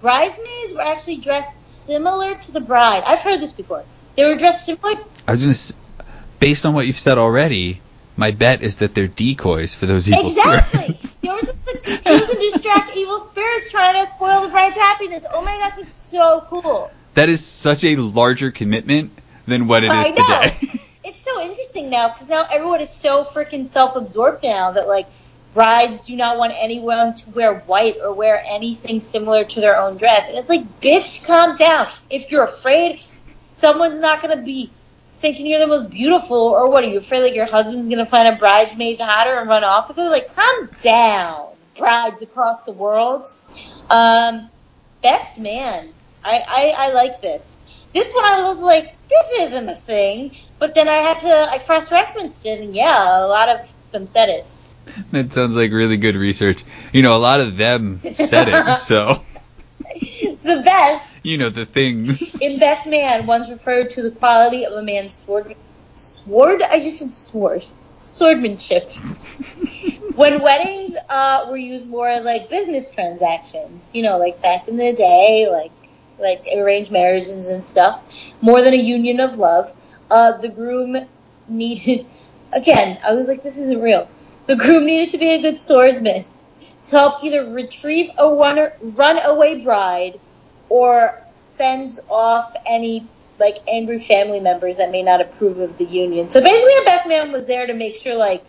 bridesmaids 0.00 0.74
were 0.74 0.82
actually 0.82 1.18
dressed 1.18 1.54
similar 1.66 2.34
to 2.36 2.52
the 2.52 2.60
bride. 2.60 3.02
I've 3.06 3.20
heard 3.20 3.40
this 3.40 3.52
before. 3.52 3.84
They 4.16 4.24
were 4.24 4.36
dressed 4.36 4.66
similar. 4.66 4.94
I 5.26 5.32
was 5.32 5.72
gonna, 5.72 6.06
based 6.40 6.66
on 6.66 6.74
what 6.74 6.86
you've 6.86 6.98
said 6.98 7.16
already, 7.18 7.80
my 8.16 8.30
bet 8.32 8.62
is 8.62 8.78
that 8.78 8.94
they're 8.94 9.06
decoys 9.08 9.74
for 9.74 9.86
those 9.86 10.08
evil 10.10 10.26
Exactly. 10.26 10.80
spirits. 10.80 11.10
There 11.22 11.34
was 11.34 11.46
some 11.46 11.56
confuse 11.82 12.28
and 12.28 12.40
distract 12.40 12.96
evil 12.96 13.18
spirits 13.20 13.70
trying 13.70 14.04
to 14.04 14.10
spoil 14.10 14.42
the 14.42 14.48
bride's 14.50 14.76
happiness. 14.76 15.24
Oh 15.32 15.40
my 15.42 15.56
gosh, 15.58 15.78
it's 15.78 15.94
so 15.94 16.44
cool. 16.48 16.90
that 17.14 17.28
is 17.30 17.44
such 17.46 17.84
a 17.84 17.96
larger 17.96 18.50
commitment 18.50 19.12
than 19.46 19.66
what 19.66 19.82
it 19.82 19.86
is 19.86 19.92
I 19.94 20.10
know. 20.10 20.50
today. 20.68 20.80
it's 21.22 21.30
so 21.30 21.40
interesting 21.40 21.88
now 21.88 22.08
because 22.08 22.28
now 22.28 22.44
everyone 22.50 22.80
is 22.80 22.90
so 22.90 23.22
freaking 23.22 23.66
self-absorbed 23.66 24.42
now 24.42 24.72
that 24.72 24.88
like 24.88 25.06
brides 25.54 26.06
do 26.06 26.16
not 26.16 26.36
want 26.36 26.52
anyone 26.56 27.14
to 27.14 27.30
wear 27.30 27.60
white 27.60 27.96
or 28.02 28.12
wear 28.12 28.42
anything 28.44 28.98
similar 28.98 29.44
to 29.44 29.60
their 29.60 29.78
own 29.78 29.96
dress. 29.96 30.28
And 30.28 30.38
it's 30.38 30.48
like 30.48 30.80
bitch 30.80 31.24
calm 31.24 31.56
down. 31.56 31.88
If 32.10 32.30
you're 32.30 32.42
afraid 32.42 33.02
someone's 33.34 34.00
not 34.00 34.20
to 34.36 34.42
be 34.42 34.72
thinking 35.12 35.46
you're 35.46 35.60
the 35.60 35.66
most 35.68 35.90
beautiful 35.90 36.36
or 36.36 36.68
what 36.68 36.82
are 36.82 36.88
you 36.88 36.98
afraid 36.98 37.20
like 37.20 37.34
your 37.36 37.46
husband's 37.46 37.86
to 37.98 38.06
find 38.06 38.26
a 38.26 38.36
bridesmaid 38.36 39.00
hotter 39.00 39.34
and 39.34 39.48
run 39.48 39.62
off 39.62 39.88
with 39.88 39.98
her? 39.98 40.10
Like 40.10 40.34
calm 40.34 40.70
down 40.82 41.50
brides 41.76 42.22
across 42.22 42.64
the 42.64 42.72
world. 42.72 43.26
Um 43.90 44.50
best 45.02 45.38
man. 45.38 45.94
I 46.24 46.42
i, 46.48 46.74
I 46.76 46.92
like 46.94 47.20
this 47.20 47.56
this 47.94 48.12
one 48.12 48.24
I 48.24 48.36
was 48.36 48.46
also 48.46 48.66
like, 48.66 48.94
this 49.08 49.40
isn't 49.40 49.68
a 49.68 49.76
thing. 49.76 50.36
But 50.58 50.74
then 50.74 50.88
I 50.88 50.94
had 50.94 51.20
to, 51.20 51.48
I 51.50 51.58
cross-referenced 51.58 52.46
it, 52.46 52.60
and 52.60 52.74
yeah, 52.74 53.24
a 53.24 53.26
lot 53.26 53.48
of 53.48 53.72
them 53.90 54.06
said 54.06 54.28
it. 54.28 54.46
that 55.10 55.32
sounds 55.32 55.56
like 55.56 55.72
really 55.72 55.96
good 55.96 56.14
research. 56.14 56.64
You 56.92 57.02
know, 57.02 57.16
a 57.16 57.18
lot 57.18 57.40
of 57.40 57.56
them 57.56 58.00
said 58.02 58.48
it, 58.48 58.68
so 58.78 59.24
The 60.42 60.62
best, 60.64 61.08
you 61.22 61.38
know 61.38 61.50
the 61.50 61.66
things. 61.66 62.40
in 62.42 62.58
Best 62.58 62.86
Man, 62.86 63.26
once 63.26 63.48
referred 63.48 63.90
to 63.90 64.02
the 64.02 64.10
quality 64.10 64.64
of 64.64 64.72
a 64.72 64.82
man's 64.82 65.14
sword, 65.14 65.54
sword? 65.94 66.62
I 66.62 66.80
just 66.80 66.98
said 66.98 67.10
sword. 67.10 67.64
Swordmanship. 68.00 68.90
when 70.16 70.42
weddings 70.42 70.96
uh, 71.08 71.46
were 71.48 71.56
used 71.56 71.88
more 71.88 72.08
as 72.08 72.24
like 72.24 72.50
business 72.50 72.90
transactions, 72.90 73.94
you 73.94 74.02
know, 74.02 74.18
like 74.18 74.42
back 74.42 74.66
in 74.66 74.76
the 74.76 74.92
day, 74.92 75.48
like 75.50 75.70
like 76.18 76.46
arranged 76.56 76.90
marriages 76.90 77.48
and 77.48 77.64
stuff, 77.64 78.02
more 78.40 78.62
than 78.62 78.74
a 78.74 78.78
union 78.78 79.20
of 79.20 79.36
love. 79.36 79.72
Uh, 80.10 80.36
the 80.38 80.48
groom 80.48 80.96
needed, 81.48 82.06
again, 82.52 82.98
I 83.06 83.14
was 83.14 83.28
like, 83.28 83.42
this 83.42 83.58
isn't 83.58 83.80
real. 83.80 84.08
The 84.46 84.56
groom 84.56 84.86
needed 84.86 85.10
to 85.10 85.18
be 85.18 85.34
a 85.34 85.42
good 85.42 85.60
swordsman 85.60 86.24
to 86.84 86.90
help 86.90 87.22
either 87.24 87.52
retrieve 87.52 88.10
a 88.18 88.28
runner, 88.28 88.72
runaway 88.80 89.62
bride 89.62 90.18
or 90.68 91.22
fend 91.56 91.90
off 92.08 92.54
any 92.66 93.06
like 93.38 93.58
angry 93.68 93.98
family 93.98 94.40
members 94.40 94.76
that 94.76 94.90
may 94.90 95.02
not 95.02 95.20
approve 95.20 95.58
of 95.58 95.76
the 95.78 95.84
union. 95.84 96.30
So 96.30 96.40
basically, 96.40 96.72
a 96.82 96.84
best 96.84 97.06
man 97.08 97.32
was 97.32 97.46
there 97.46 97.66
to 97.66 97.74
make 97.74 97.96
sure 97.96 98.16
like 98.16 98.44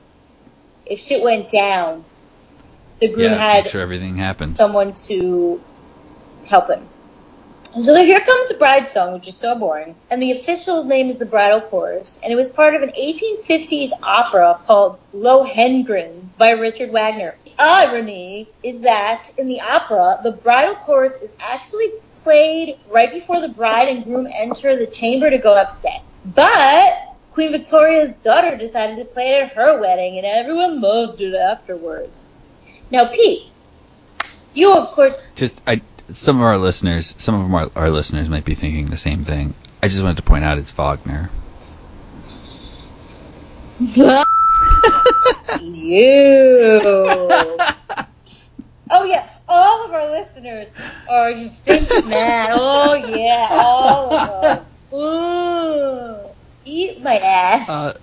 if 0.85 0.99
shit 0.99 1.23
went 1.23 1.49
down, 1.49 2.05
the 2.99 3.07
groom 3.07 3.31
yeah, 3.31 3.35
had 3.35 3.63
make 3.65 3.71
sure 3.71 3.81
everything 3.81 4.17
happens. 4.17 4.55
someone 4.55 4.93
to 4.93 5.61
help 6.45 6.69
him. 6.69 6.87
And 7.75 7.83
so 7.83 7.95
here 7.95 8.19
comes 8.19 8.49
the 8.49 8.55
bride 8.55 8.87
song, 8.87 9.13
which 9.13 9.27
is 9.27 9.35
so 9.35 9.57
boring. 9.57 9.95
And 10.11 10.21
the 10.21 10.31
official 10.31 10.83
name 10.83 11.09
is 11.09 11.17
the 11.17 11.25
bridal 11.25 11.61
chorus. 11.61 12.19
And 12.23 12.31
it 12.31 12.35
was 12.35 12.51
part 12.51 12.75
of 12.75 12.83
an 12.83 12.91
1850s 12.91 13.89
opera 14.03 14.59
called 14.63 14.99
Lohengrin 15.13 16.27
by 16.37 16.51
Richard 16.51 16.91
Wagner. 16.91 17.35
The 17.45 17.53
irony 17.59 18.47
is 18.61 18.81
that 18.81 19.31
in 19.39 19.47
the 19.47 19.61
opera, 19.61 20.19
the 20.23 20.31
bridal 20.31 20.75
chorus 20.75 21.19
is 21.21 21.35
actually 21.39 21.87
played 22.17 22.77
right 22.91 23.11
before 23.11 23.41
the 23.41 23.49
bride 23.49 23.89
and 23.89 24.03
groom 24.03 24.27
enter 24.31 24.77
the 24.77 24.87
chamber 24.87 25.29
to 25.29 25.39
go 25.39 25.57
upset. 25.57 26.03
But 26.23 27.15
Queen 27.33 27.51
Victoria's 27.51 28.19
daughter 28.19 28.55
decided 28.55 28.97
to 28.97 29.05
play 29.05 29.29
it 29.29 29.43
at 29.43 29.53
her 29.53 29.81
wedding, 29.81 30.17
and 30.17 30.25
everyone 30.25 30.79
loved 30.79 31.19
it 31.21 31.33
afterwards. 31.33 32.29
Now, 32.91 33.05
Pete, 33.05 33.47
you 34.53 34.77
of 34.77 34.91
course 34.91 35.33
Just 35.33 35.63
I, 35.65 35.81
some 36.09 36.37
of 36.37 36.43
our 36.43 36.57
listeners, 36.57 37.15
some 37.17 37.35
of 37.35 37.53
our, 37.53 37.71
our 37.75 37.89
listeners 37.89 38.29
might 38.29 38.45
be 38.45 38.55
thinking 38.55 38.85
the 38.87 38.97
same 38.97 39.23
thing. 39.23 39.53
I 39.81 39.87
just 39.87 40.01
wanted 40.01 40.17
to 40.17 40.23
point 40.23 40.43
out 40.43 40.57
it's 40.57 40.71
Wagner. 40.71 41.29
you. 45.61 46.79
Oh 48.91 49.05
yeah, 49.05 49.27
all 49.47 49.85
of 49.85 49.93
our 49.93 50.11
listeners 50.11 50.67
are 51.09 51.31
just 51.31 51.57
thinking 51.59 52.09
that. 52.09 52.51
Oh 52.53 52.93
yeah, 52.93 53.47
all 53.51 54.13
of 54.13 54.61
them. 54.91 54.99
Ooh, 54.99 56.29
eat 56.65 57.01
my 57.01 57.15
ass. 57.15 57.69
Uh, 57.69 57.93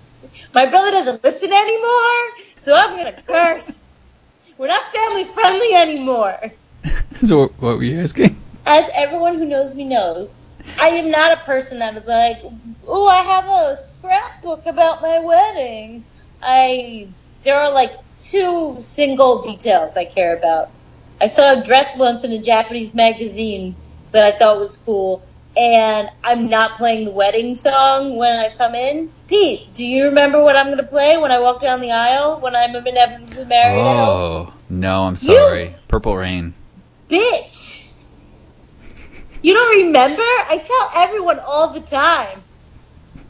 my 0.53 0.65
brother 0.65 0.91
doesn't 0.91 1.23
listen 1.23 1.53
anymore, 1.53 2.47
so 2.57 2.75
I'm 2.75 2.97
gonna 2.97 3.21
curse. 3.21 4.09
We're 4.57 4.67
not 4.67 4.83
family 4.93 5.25
friendly 5.25 5.73
anymore. 5.73 6.51
so 7.17 7.39
what, 7.39 7.51
what 7.61 7.77
were 7.77 7.83
you 7.83 7.99
asking? 7.99 8.35
As 8.65 8.89
everyone 8.95 9.35
who 9.35 9.45
knows 9.45 9.73
me 9.73 9.85
knows, 9.85 10.49
I 10.79 10.87
am 10.89 11.11
not 11.11 11.33
a 11.33 11.43
person 11.43 11.79
that 11.79 11.95
is 11.95 12.05
like, 12.05 12.41
oh, 12.87 13.07
I 13.07 13.23
have 13.23 13.45
a 13.45 13.77
scrapbook 13.77 14.65
about 14.65 15.01
my 15.01 15.19
wedding. 15.19 16.03
I 16.41 17.09
there 17.43 17.59
are 17.59 17.71
like 17.73 17.93
two 18.19 18.77
single 18.79 19.41
details 19.41 19.97
I 19.97 20.05
care 20.05 20.35
about. 20.35 20.69
I 21.19 21.27
saw 21.27 21.59
a 21.59 21.63
dress 21.63 21.95
once 21.95 22.23
in 22.23 22.31
a 22.31 22.41
Japanese 22.41 22.93
magazine 22.93 23.75
that 24.11 24.33
I 24.33 24.37
thought 24.37 24.57
was 24.57 24.77
cool, 24.77 25.23
and 25.55 26.09
I'm 26.23 26.49
not 26.49 26.77
playing 26.77 27.05
the 27.05 27.11
wedding 27.11 27.55
song 27.55 28.15
when 28.15 28.39
I 28.39 28.53
come 28.55 28.75
in. 28.75 29.11
Pete, 29.27 29.73
do 29.73 29.85
you 29.85 30.05
remember 30.05 30.43
what 30.43 30.55
I'm 30.55 30.67
going 30.67 30.77
to 30.77 30.83
play 30.83 31.17
when 31.17 31.31
I 31.31 31.39
walk 31.39 31.61
down 31.61 31.79
the 31.79 31.91
aisle 31.91 32.39
when 32.39 32.55
I'm 32.55 32.75
inevitably 32.75 33.45
married? 33.45 33.79
Oh 33.79 34.53
no, 34.69 35.03
I'm 35.03 35.15
sorry. 35.15 35.69
You? 35.69 35.75
Purple 35.87 36.15
Rain. 36.15 36.53
Bitch. 37.11 37.87
You 39.41 39.53
don't 39.53 39.85
remember? 39.85 40.21
I 40.23 40.63
tell 40.65 41.03
everyone 41.03 41.39
all 41.45 41.69
the 41.73 41.81
time. 41.81 42.43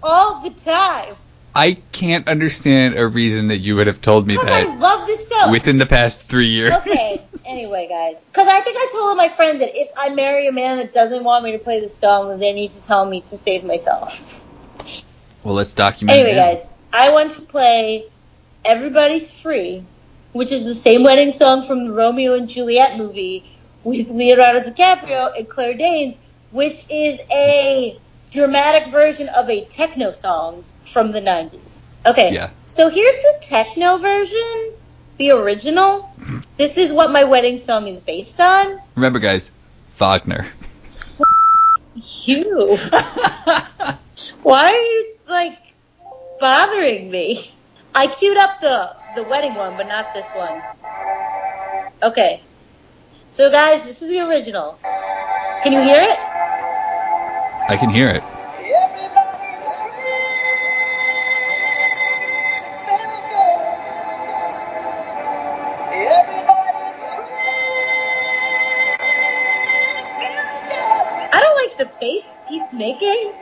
All 0.04 0.42
the 0.42 0.50
time. 0.52 1.16
I 1.54 1.78
can't 1.92 2.28
understand 2.30 2.98
a 2.98 3.06
reason 3.08 3.50
that 3.50 3.58
you 3.58 3.76
would 3.76 3.88
have 3.88 4.00
told 4.02 4.26
me 4.26 4.36
Because 4.36 4.48
I 4.50 4.64
that 4.66 4.80
love 4.80 5.06
this 5.08 5.28
show. 5.30 5.52
within 5.52 5.78
the 5.80 5.86
past 5.86 6.22
three 6.22 6.48
years. 6.48 6.74
okay, 6.74 7.20
anyway, 7.46 7.88
guys. 7.90 8.24
Because 8.24 8.48
I 8.48 8.62
think 8.62 8.78
I 8.78 8.88
told 8.92 9.04
all 9.04 9.16
my 9.16 9.28
friends 9.28 9.60
that 9.60 9.72
if 9.74 9.90
I 9.98 10.10
marry 10.16 10.48
a 10.48 10.52
man 10.54 10.78
that 10.78 10.94
doesn't 10.94 11.24
want 11.24 11.44
me 11.44 11.52
to 11.54 11.60
play 11.60 11.80
this 11.82 11.96
song, 11.96 12.40
they 12.40 12.54
need 12.54 12.72
to 12.72 12.82
tell 12.82 13.06
me 13.06 13.22
to 13.22 13.38
save 13.38 13.64
myself. 13.66 14.46
Well, 15.44 15.56
let's 15.56 15.74
document 15.74 16.18
Anyway, 16.18 16.36
now. 16.36 16.54
guys, 16.54 16.76
I 16.94 17.12
want 17.12 17.34
to 17.34 17.42
play 17.42 18.06
Everybody's 18.64 19.32
Free, 19.32 19.84
which 20.34 20.52
is 20.54 20.64
the 20.64 20.76
same 20.76 21.04
wedding 21.04 21.32
song 21.32 21.64
from 21.64 21.86
the 21.86 21.92
Romeo 21.92 22.34
and 22.36 22.48
Juliet 22.48 22.98
movie 22.98 23.51
with 23.84 24.10
Leonardo 24.10 24.62
DiCaprio 24.62 25.32
and 25.38 25.48
Claire 25.50 25.76
Danes, 25.76 26.18
which 26.52 26.84
is 26.90 27.20
a 27.32 27.98
dramatic 28.32 28.92
version 28.92 29.30
of 29.30 29.50
a 29.50 29.66
techno 29.66 30.12
song 30.12 30.64
from 30.84 31.12
the 31.12 31.22
90s. 31.22 31.78
Okay, 32.06 32.34
Yeah. 32.34 32.50
so 32.66 32.90
here's 32.90 33.16
the 33.16 33.38
techno 33.42 33.98
version, 33.98 34.72
the 35.18 35.32
original. 35.32 36.10
This 36.58 36.78
is 36.78 36.92
what 36.92 37.12
my 37.12 37.24
wedding 37.24 37.58
song 37.58 37.88
is 37.88 38.02
based 38.02 38.40
on. 38.40 38.80
Remember, 38.96 39.20
guys, 39.20 39.52
Wagner. 39.98 40.48
You. 41.96 42.78
Why 44.44 44.72
are 44.72 44.74
you 44.74 45.14
like 45.28 45.60
bothering 46.40 47.12
me? 47.12 47.54
I 47.94 48.08
queued 48.08 48.38
up 48.38 48.62
the 48.62 48.96
the 49.16 49.24
wedding 49.24 49.56
one, 49.56 49.76
but 49.76 49.88
not 49.88 50.14
this 50.14 50.32
one. 50.32 50.62
Okay. 52.02 52.42
So 53.32 53.50
guys, 53.50 53.82
this 53.84 54.02
is 54.02 54.10
the 54.10 54.20
original. 54.28 54.78
Can 55.64 55.72
you 55.72 55.82
hear 55.82 56.02
it? 56.02 56.20
I 57.70 57.78
can 57.80 57.90
hear 57.90 58.10
it. 58.10 58.22
I 71.34 71.40
don't 71.40 71.56
like 71.56 71.78
the 71.78 71.86
face 71.86 72.38
Pete's 72.50 72.74
making. 72.74 73.34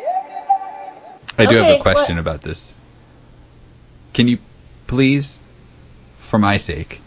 I 1.40 1.48
do 1.48 1.56
have 1.56 1.80
a 1.80 1.82
question 1.82 2.20
about 2.20 2.44
this. 2.44 2.80
Can 4.14 4.28
you 4.28 4.38
please, 4.86 5.44
for 6.20 6.38
my 6.38 6.58
sake, 6.58 7.02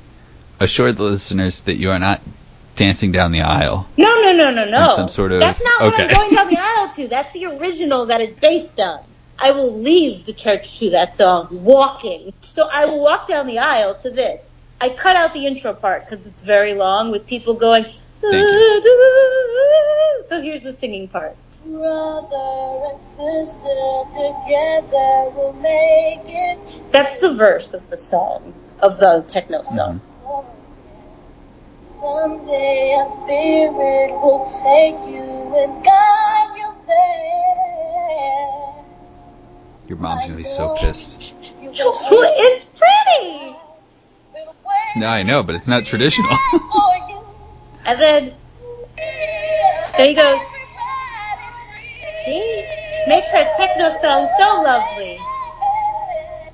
assure 0.58 0.90
the 0.90 1.04
listeners 1.04 1.60
that 1.60 1.76
you 1.76 1.92
are 1.92 2.00
not 2.00 2.20
dancing 2.76 3.12
down 3.12 3.32
the 3.32 3.42
aisle? 3.42 3.86
No, 3.96 4.22
no, 4.22 4.32
no, 4.32 4.50
no, 4.50 4.64
no. 4.68 4.96
Some 4.96 5.08
sort 5.08 5.32
of- 5.32 5.40
That's 5.40 5.62
not 5.62 5.82
what 5.82 6.00
I'm 6.00 6.08
going 6.08 6.34
down 6.34 6.48
the 6.48 6.58
aisle 6.60 6.88
to. 6.94 7.08
That's 7.08 7.32
the 7.32 7.46
original 7.46 8.06
that 8.06 8.20
it's 8.20 8.38
based 8.38 8.80
on. 8.80 9.00
I 9.38 9.50
will 9.52 9.72
leave 9.78 10.24
the 10.24 10.32
church 10.32 10.78
to 10.78 10.90
that 10.90 11.16
song 11.16 11.48
walking. 11.50 12.32
So 12.46 12.68
I 12.72 12.86
will 12.86 13.00
walk 13.00 13.26
down 13.28 13.46
the 13.46 13.58
aisle 13.58 13.94
to 13.96 14.10
this. 14.10 14.48
I 14.80 14.88
cut 14.90 15.16
out 15.16 15.32
the 15.34 15.46
intro 15.46 15.72
part 15.74 16.08
because 16.08 16.26
it's 16.26 16.42
very 16.42 16.74
long 16.74 17.10
with 17.10 17.26
people 17.26 17.54
going. 17.54 17.86
So 20.22 20.40
here's 20.40 20.60
the 20.62 20.72
singing 20.72 21.08
part. 21.08 21.36
Brother 21.64 22.90
and 22.94 23.04
sister 23.04 24.04
together 24.12 25.30
will 25.36 25.56
make 25.60 26.20
it. 26.26 26.82
That's 26.92 27.16
the 27.18 27.34
verse 27.34 27.74
of 27.74 27.88
the 27.90 27.96
song, 27.96 28.54
of 28.80 28.98
the 28.98 29.24
techno 29.26 29.62
song. 29.62 30.00
Someday 31.82 32.96
a 32.96 33.04
spirit 33.04 34.12
will 34.22 34.46
take 34.62 34.94
you 35.12 35.56
and 35.56 35.84
guide 35.84 36.54
you 36.56 36.74
there. 36.86 37.12
Your 39.88 39.98
mom's 39.98 40.24
gonna 40.24 40.36
be 40.36 40.44
so 40.44 40.76
pissed. 40.76 41.34
it's 41.60 42.66
pretty. 42.66 43.56
No, 44.94 45.08
I 45.08 45.24
know, 45.24 45.42
but 45.42 45.56
it's 45.56 45.66
not 45.66 45.84
traditional. 45.84 46.30
And 47.84 48.00
then 48.00 48.32
there 49.96 50.06
he 50.06 50.14
goes. 50.14 50.40
See, 52.24 52.64
makes 53.08 53.32
her 53.32 53.50
techno 53.56 53.90
sound 53.90 54.28
so 54.38 54.62
lovely. 54.62 55.18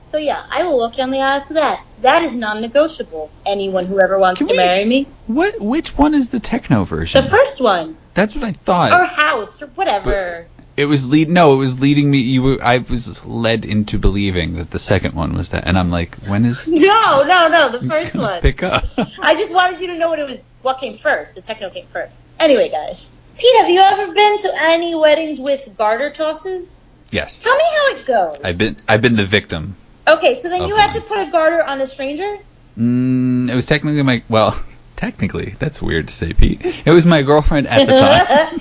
So 0.08 0.16
yeah, 0.18 0.42
I 0.48 0.64
will 0.64 0.78
walk 0.78 0.94
down 0.94 1.10
the 1.10 1.20
aisle 1.20 1.42
to 1.48 1.54
that. 1.54 1.84
That 2.00 2.22
is 2.22 2.34
non-negotiable. 2.34 3.30
Anyone 3.44 3.84
who 3.86 4.00
ever 4.00 4.18
wants 4.18 4.38
Can 4.38 4.48
to 4.48 4.52
we- 4.54 4.56
marry 4.56 4.84
me, 4.84 5.06
what? 5.26 5.60
Which 5.60 5.96
one 5.98 6.14
is 6.14 6.30
the 6.30 6.40
techno 6.40 6.84
version? 6.84 7.22
the 7.22 7.28
first 7.30 7.60
one, 7.60 7.96
That's 8.14 8.34
what 8.34 8.42
I 8.44 8.52
thought. 8.52 8.92
or 8.92 9.04
house, 9.04 9.62
or 9.62 9.66
whatever. 9.68 10.46
It 10.78 10.86
was 10.86 11.04
lead. 11.06 11.28
No, 11.28 11.54
it 11.54 11.56
was 11.56 11.78
leading 11.80 12.08
me. 12.10 12.18
You, 12.18 12.42
were, 12.42 12.62
I 12.64 12.78
was 12.78 13.24
led 13.26 13.64
into 13.64 13.98
believing 13.98 14.56
that 14.56 14.70
the 14.70 14.78
second 14.78 15.14
one 15.14 15.34
was 15.34 15.50
that, 15.50 15.66
and 15.66 15.76
I'm 15.76 15.90
like, 15.90 16.14
when 16.26 16.44
is 16.46 16.66
No, 16.68 17.24
no, 17.26 17.48
no, 17.48 17.68
the 17.76 17.86
first 17.86 18.14
one. 18.28 18.40
pick 18.40 18.62
up? 18.62 18.84
I 19.20 19.34
just 19.34 19.52
wanted 19.52 19.80
you 19.80 19.88
to 19.88 19.98
know 19.98 20.08
what 20.08 20.20
it 20.20 20.26
was. 20.26 20.42
What 20.62 20.78
came 20.80 20.96
first? 20.98 21.34
The 21.34 21.42
techno 21.42 21.68
came 21.70 21.86
first. 21.92 22.18
Anyway, 22.40 22.68
guys, 22.70 23.10
Pete, 23.36 23.56
have 23.58 23.68
you 23.68 23.80
ever 23.80 24.12
been 24.14 24.38
to 24.38 24.52
any 24.62 24.94
weddings 24.94 25.38
with 25.40 25.68
garter 25.76 26.10
tosses? 26.10 26.84
yes, 27.10 27.42
Tell 27.42 27.56
me 27.56 27.64
how 27.64 27.96
it 27.96 28.06
goes. 28.06 28.40
I've 28.44 28.56
been. 28.58 28.76
I've 28.88 29.02
been 29.02 29.16
the 29.16 29.26
victim. 29.26 29.76
Okay, 30.16 30.34
so 30.34 30.48
then 30.48 30.66
you 30.66 30.76
had 30.76 30.94
to 30.94 31.00
put 31.00 31.26
a 31.26 31.30
garter 31.30 31.62
on 31.64 31.80
a 31.80 31.86
stranger. 31.86 32.38
Mm, 32.78 33.50
it 33.50 33.54
was 33.54 33.66
technically 33.66 34.02
my. 34.02 34.22
Well, 34.28 34.58
technically, 34.96 35.54
that's 35.58 35.82
weird 35.82 36.08
to 36.08 36.14
say, 36.14 36.32
Pete. 36.32 36.60
It 36.86 36.90
was 36.90 37.04
my 37.06 37.22
girlfriend 37.22 37.66
at 37.66 37.86
the 37.86 37.92
time. 37.92 38.60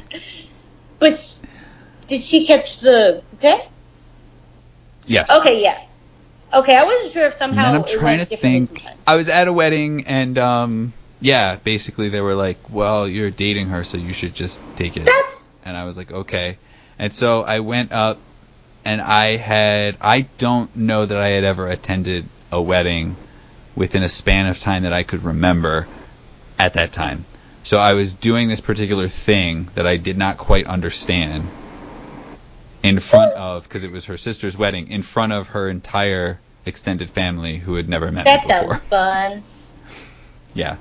but 0.99 1.13
sh- 1.13 1.33
did 2.07 2.21
she 2.21 2.45
catch 2.45 2.79
the? 2.79 3.23
Okay. 3.35 3.59
Yes. 5.05 5.31
Okay, 5.31 5.61
yeah. 5.61 5.77
Okay, 6.53 6.75
I 6.75 6.83
wasn't 6.83 7.11
sure 7.11 7.25
if 7.25 7.33
And 7.33 7.37
somehow 7.39 7.71
then 7.71 7.81
I'm 7.81 7.87
trying 7.87 8.19
to 8.19 8.25
think. 8.25 8.67
sometimes. 8.67 8.97
I 9.05 9.15
was 9.15 9.29
at 9.29 9.47
a 9.47 9.53
wedding, 9.53 10.07
and 10.07 10.37
um, 10.37 10.93
yeah, 11.19 11.55
basically 11.57 12.09
they 12.09 12.21
were 12.21 12.35
like, 12.35 12.57
"Well, 12.69 13.07
you're 13.07 13.31
dating 13.31 13.67
her, 13.67 13.83
so 13.83 13.97
you 13.97 14.13
should 14.13 14.33
just 14.33 14.59
take 14.75 14.97
it." 14.97 15.05
That's 15.05 15.51
And 15.63 15.77
I 15.77 15.85
was 15.85 15.97
like, 15.97 16.11
"Okay." 16.11 16.57
And 16.99 17.13
so 17.13 17.43
I 17.43 17.59
went 17.59 17.91
up 17.91 18.19
and 18.87 19.01
I 19.01 19.35
had 19.35 19.97
I 19.99 20.21
don't 20.37 20.73
know 20.73 21.05
that 21.05 21.17
I 21.17 21.27
had 21.27 21.43
ever 21.43 21.67
attended 21.67 22.29
a 22.53 22.61
wedding 22.61 23.17
within 23.75 24.01
a 24.01 24.07
span 24.07 24.45
of 24.45 24.57
time 24.57 24.83
that 24.83 24.93
I 24.93 25.03
could 25.03 25.23
remember 25.23 25.89
at 26.57 26.75
that 26.75 26.93
time. 26.93 27.25
So 27.65 27.79
I 27.79 27.93
was 27.93 28.13
doing 28.13 28.47
this 28.47 28.61
particular 28.61 29.09
thing 29.09 29.69
that 29.75 29.85
I 29.85 29.97
did 29.97 30.17
not 30.17 30.37
quite 30.37 30.67
understand 30.67 31.43
in 32.81 32.99
front 33.01 33.33
of 33.33 33.63
because 33.63 33.83
it 33.83 33.91
was 33.91 34.05
her 34.05 34.17
sister's 34.17 34.57
wedding 34.57 34.87
in 34.89 35.03
front 35.03 35.33
of 35.33 35.47
her 35.47 35.67
entire 35.67 36.39
extended 36.65 37.11
family 37.11 37.57
who 37.57 37.75
had 37.75 37.89
never 37.89 38.09
met 38.09 38.23
That 38.23 38.43
me 38.47 38.53
before. 38.53 38.73
sounds 38.75 38.83
fun. 38.85 39.43
Yeah. 40.53 40.77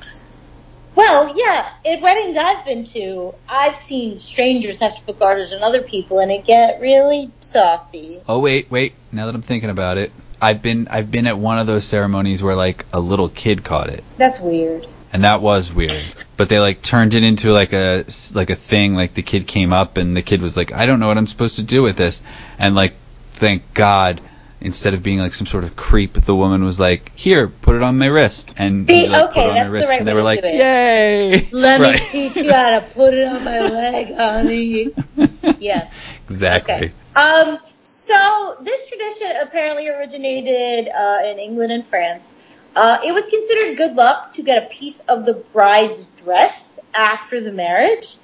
Well, 0.96 1.32
yeah, 1.37 1.70
at 1.92 2.00
weddings 2.00 2.37
I've 2.38 2.64
been 2.64 2.85
to, 2.87 3.35
I've 3.48 3.76
seen 3.76 4.18
strangers 4.18 4.80
have 4.80 4.96
to 4.96 5.02
put 5.02 5.18
garters 5.18 5.52
on 5.52 5.62
other 5.62 5.82
people, 5.82 6.18
and 6.20 6.30
it 6.32 6.44
get 6.46 6.80
really 6.80 7.30
saucy. 7.40 8.22
Oh 8.28 8.38
wait, 8.40 8.70
wait. 8.70 8.94
Now 9.12 9.26
that 9.26 9.35
I'm 9.35 9.42
thinking 9.42 9.68
about 9.70 9.98
it, 9.98 10.11
I've 10.40 10.62
been 10.62 10.88
I've 10.90 11.11
been 11.11 11.26
at 11.26 11.38
one 11.38 11.59
of 11.59 11.66
those 11.66 11.85
ceremonies 11.85 12.42
where 12.42 12.56
like 12.56 12.87
a 12.92 13.00
little 13.00 13.28
kid 13.28 13.62
caught 13.62 13.90
it. 13.90 14.02
That's 14.16 14.40
weird. 14.40 14.87
and 15.12 15.24
that 15.24 15.40
was 15.42 15.72
weird. 15.72 15.92
But 16.37 16.48
they 16.48 16.59
like 16.61 16.82
turned 16.82 17.14
it 17.14 17.22
into 17.22 17.52
like 17.52 17.72
a 17.74 18.04
like 18.35 18.48
a 18.50 18.56
thing. 18.56 18.94
Like 18.94 19.12
the 19.14 19.22
kid 19.22 19.46
came 19.46 19.72
up 19.74 19.98
and 19.98 20.16
the 20.16 20.22
kid 20.22 20.40
was 20.40 20.56
like, 20.56 20.72
"I 20.72 20.87
don't 20.87 20.98
know 20.98 21.09
what 21.09 21.18
I'm 21.18 21.26
supposed 21.26 21.56
to 21.56 21.62
do 21.62 21.82
with 21.82 21.96
this," 21.96 22.22
and 22.59 22.74
like, 22.74 22.94
thank 23.32 23.74
God, 23.74 24.20
instead 24.61 24.95
of 24.95 25.03
being 25.03 25.19
like 25.19 25.35
some 25.35 25.47
sort 25.47 25.64
of 25.64 25.77
creep, 25.77 26.14
the 26.14 26.35
woman 26.35 26.64
was 26.64 26.79
like, 26.81 27.12
"Here, 27.14 27.49
put 27.49 27.77
it 27.77 27.83
on 27.83 27.99
my 27.99 28.07
wrist," 28.07 28.53
and 28.57 28.88
See, 28.88 29.09
like, 29.09 29.31
okay, 29.31 29.49
that's 29.49 29.64
the 29.64 29.71
wrist, 29.71 29.88
right 29.88 29.99
and 29.99 30.09
they 30.09 30.12
way 30.12 30.14
were 30.14 30.21
to 30.21 30.25
like, 30.25 30.42
do 30.42 30.49
it. 30.49 30.55
"Yay!" 30.55 31.49
Let 31.53 31.81
right. 31.81 32.01
me 32.01 32.07
teach 32.07 32.37
you 32.37 32.53
how 32.53 32.81
to 32.81 32.87
put 32.87 33.14
it 33.14 33.27
on 33.29 33.45
my 33.45 33.61
leg, 33.61 34.14
honey. 34.14 34.90
Yeah. 35.61 35.90
exactly. 36.29 36.75
Okay. 36.75 36.92
Um, 37.14 37.59
so 37.83 38.57
this 38.62 38.88
tradition 38.88 39.33
apparently 39.42 39.88
originated 39.88 40.92
uh, 40.92 41.21
in 41.25 41.38
England 41.38 41.73
and 41.73 41.85
France. 41.85 42.35
Uh, 42.75 42.99
it 43.07 43.12
was 43.12 43.25
considered 43.27 43.77
good 43.77 43.97
luck 43.97 44.33
to 44.33 44.42
get 44.42 44.64
a 44.64 44.66
piece 44.66 45.01
of 45.01 45.25
the 45.25 45.33
bride's 45.35 46.07
dress 46.07 46.79
after 46.95 47.40
the 47.40 47.51
marriage, 47.53 48.16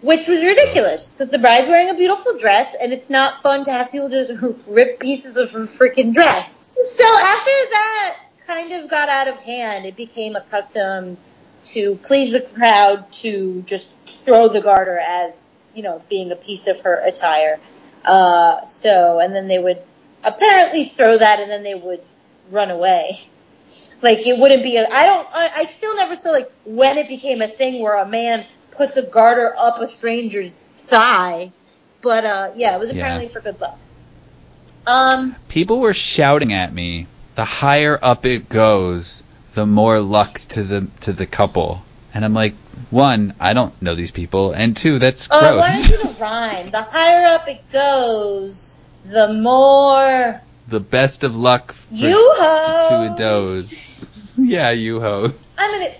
which 0.00 0.28
was 0.28 0.42
ridiculous 0.42 1.12
because 1.12 1.30
the 1.30 1.38
bride's 1.38 1.68
wearing 1.68 1.90
a 1.90 1.94
beautiful 1.94 2.38
dress, 2.38 2.76
and 2.80 2.92
it's 2.92 3.10
not 3.10 3.42
fun 3.42 3.64
to 3.64 3.72
have 3.72 3.90
people 3.90 4.08
just 4.08 4.32
rip 4.66 5.00
pieces 5.00 5.36
of 5.36 5.50
her 5.52 5.60
freaking 5.60 6.12
dress. 6.14 6.64
So 6.82 7.04
after 7.04 7.50
that 7.50 8.20
kind 8.46 8.72
of 8.72 8.88
got 8.88 9.08
out 9.08 9.28
of 9.28 9.42
hand, 9.42 9.86
it 9.86 9.96
became 9.96 10.36
a 10.36 10.40
custom 10.40 11.16
to 11.62 11.96
please 11.96 12.30
the 12.30 12.40
crowd 12.40 13.10
to 13.10 13.62
just 13.62 13.94
throw 14.06 14.48
the 14.48 14.60
garter 14.60 14.98
as 14.98 15.40
you 15.74 15.82
know 15.82 16.02
being 16.08 16.30
a 16.30 16.36
piece 16.36 16.66
of 16.66 16.80
her 16.80 17.00
attire. 17.04 17.58
Uh, 18.04 18.62
so 18.64 19.18
and 19.18 19.34
then 19.34 19.48
they 19.48 19.58
would 19.58 19.82
apparently 20.22 20.84
throw 20.84 21.18
that, 21.18 21.40
and 21.40 21.50
then 21.50 21.62
they 21.62 21.74
would 21.74 22.04
run 22.50 22.70
away. 22.70 23.12
Like 24.00 24.26
it 24.26 24.38
wouldn't 24.38 24.62
be. 24.62 24.76
A, 24.76 24.86
I 24.90 25.06
don't. 25.06 25.28
I, 25.32 25.50
I 25.56 25.64
still 25.64 25.94
never 25.96 26.14
saw 26.14 26.30
like 26.30 26.50
when 26.64 26.96
it 26.98 27.08
became 27.08 27.42
a 27.42 27.48
thing 27.48 27.82
where 27.82 28.00
a 28.00 28.06
man 28.08 28.46
puts 28.78 28.96
a 28.96 29.02
garter 29.02 29.52
up 29.60 29.78
a 29.80 29.86
stranger's 29.86 30.62
thigh. 30.62 31.52
But 32.00 32.24
uh, 32.24 32.52
yeah, 32.56 32.74
it 32.74 32.78
was 32.78 32.90
Yeah. 32.90 33.00
apparently 33.00 33.28
for 33.28 33.40
good 33.40 33.60
luck. 33.60 33.78
Um, 34.86 35.36
People 35.48 35.80
were 35.80 35.92
shouting 35.92 36.54
at 36.54 36.72
me. 36.72 37.06
The 37.34 37.44
higher 37.44 37.98
up 38.00 38.24
it 38.24 38.48
goes, 38.48 39.22
the 39.54 39.66
more 39.66 40.00
luck 40.00 40.40
to 40.50 40.62
the 40.62 40.86
to 41.02 41.12
the 41.12 41.26
couple. 41.26 41.82
And 42.14 42.24
I'm 42.24 42.32
like, 42.34 42.54
one, 42.90 43.34
I 43.38 43.52
don't 43.52 43.80
know 43.82 43.94
these 43.94 44.10
people, 44.12 44.52
and 44.52 44.74
two, 44.76 44.98
that's 44.98 45.28
oh, 45.30 45.38
I 45.38 45.54
wanted 45.54 45.86
gross. 45.86 45.90
you 45.90 45.98
to 45.98 46.08
rhyme. 46.20 46.70
The 46.70 46.82
higher 46.82 47.26
up 47.26 47.46
it 47.48 47.70
goes, 47.70 48.88
the 49.04 49.32
more 49.34 50.40
the 50.68 50.80
best 50.80 51.22
of 51.24 51.36
luck 51.36 51.72
for 51.72 51.94
you 51.94 52.34
to 52.38 53.14
a 53.14 53.16
doze. 53.18 54.34
yeah, 54.38 54.70
you 54.70 55.00
host. 55.00 55.44
I'm 55.58 55.70
gonna. 55.70 55.94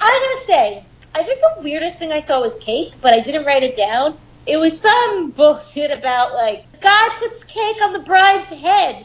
I'm 0.00 0.22
gonna 0.22 0.40
say. 0.42 0.84
I 1.14 1.22
think 1.22 1.40
the 1.40 1.62
weirdest 1.62 1.98
thing 1.98 2.10
I 2.12 2.20
saw 2.20 2.40
was 2.40 2.56
cake, 2.56 2.94
but 3.00 3.12
I 3.14 3.20
didn't 3.20 3.44
write 3.44 3.62
it 3.62 3.76
down. 3.76 4.16
It 4.46 4.56
was 4.56 4.80
some 4.80 5.30
bullshit 5.30 5.96
about 5.96 6.32
like 6.34 6.80
God 6.80 7.10
puts 7.18 7.44
cake 7.44 7.82
on 7.82 7.92
the 7.92 8.00
bride's 8.00 8.48
head, 8.48 9.04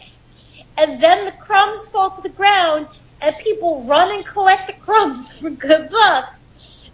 and 0.77 1.01
then 1.01 1.25
the 1.25 1.31
crumbs 1.31 1.87
fall 1.87 2.09
to 2.09 2.21
the 2.21 2.29
ground, 2.29 2.87
and 3.21 3.37
people 3.37 3.83
run 3.87 4.13
and 4.13 4.25
collect 4.25 4.67
the 4.67 4.73
crumbs 4.73 5.37
for 5.39 5.49
good 5.51 5.91
luck. 5.91 6.33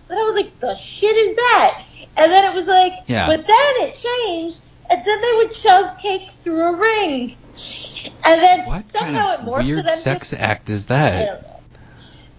Then 0.07 0.17
I 0.19 0.21
was 0.21 0.35
like, 0.35 0.59
the 0.59 0.75
shit 0.75 1.15
is 1.15 1.35
that? 1.35 1.83
And 2.17 2.31
then 2.31 2.51
it 2.51 2.53
was 2.53 2.67
like, 2.67 2.93
Yeah. 3.07 3.25
but 3.25 3.47
then 3.47 3.73
it 3.77 3.95
changed, 3.95 4.59
and 4.91 5.03
then 5.03 5.21
they 5.21 5.31
would 5.37 5.55
shove 5.55 5.97
cake 5.97 6.29
through 6.29 6.61
a 6.61 6.79
ring, 6.79 7.35
and 8.25 8.41
then 8.41 8.65
What 8.65 8.83
somehow 8.83 9.11
kind 9.11 9.33
it 9.33 9.39
of 9.39 9.45
morphed 9.45 9.59
to 9.61 9.65
weird 9.65 9.87
them 9.87 9.97
sex 9.97 10.29
just 10.29 10.41
act 10.41 10.69
is 10.69 10.85
that? 10.87 11.54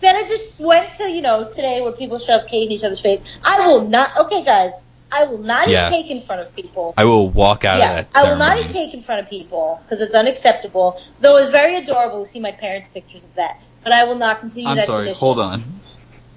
Then 0.01 0.17
it 0.17 0.29
just 0.29 0.61
went 0.61 0.93
to, 0.95 1.05
you 1.05 1.23
know, 1.23 1.49
today 1.49 1.81
where 1.81 1.93
people 1.93 2.19
shove 2.19 2.47
cake 2.47 2.67
in 2.67 2.73
each 2.73 2.85
other's 2.85 3.01
face. 3.01 3.39
I 3.45 3.67
will 3.67 3.89
not, 3.89 4.11
okay 4.19 4.45
guys, 4.45 4.73
I 5.11 5.25
will 5.25 5.43
not 5.43 5.69
Yeah. 5.69 5.89
eat 5.89 5.91
cake 6.03 6.11
in 6.11 6.21
front 6.21 6.43
of 6.43 6.55
people. 6.55 6.95
I 6.97 7.05
will 7.05 7.29
walk 7.31 7.65
out 7.65 7.79
yeah, 7.79 8.01
of 8.01 8.13
that 8.13 8.19
I 8.19 8.29
will 8.29 8.37
not 8.37 8.59
eat 8.59 8.69
cake 8.71 8.93
in 8.93 9.01
front 9.01 9.23
of 9.23 9.31
people 9.31 9.81
because 9.83 10.03
it's 10.03 10.15
unacceptable. 10.15 11.01
Though 11.21 11.39
it's 11.39 11.51
very 11.51 11.77
adorable 11.77 12.25
to 12.25 12.31
see 12.31 12.41
my 12.41 12.53
parents' 12.53 12.89
pictures 12.89 13.25
of 13.25 13.35
that. 13.37 13.61
But 13.85 13.93
I 13.93 14.05
will 14.05 14.17
not 14.17 14.41
continue 14.41 14.69
I'm 14.69 14.77
that 14.77 14.87
sorry, 14.87 15.05
tradition. 15.07 15.21
hold 15.21 15.39
on. 15.39 15.63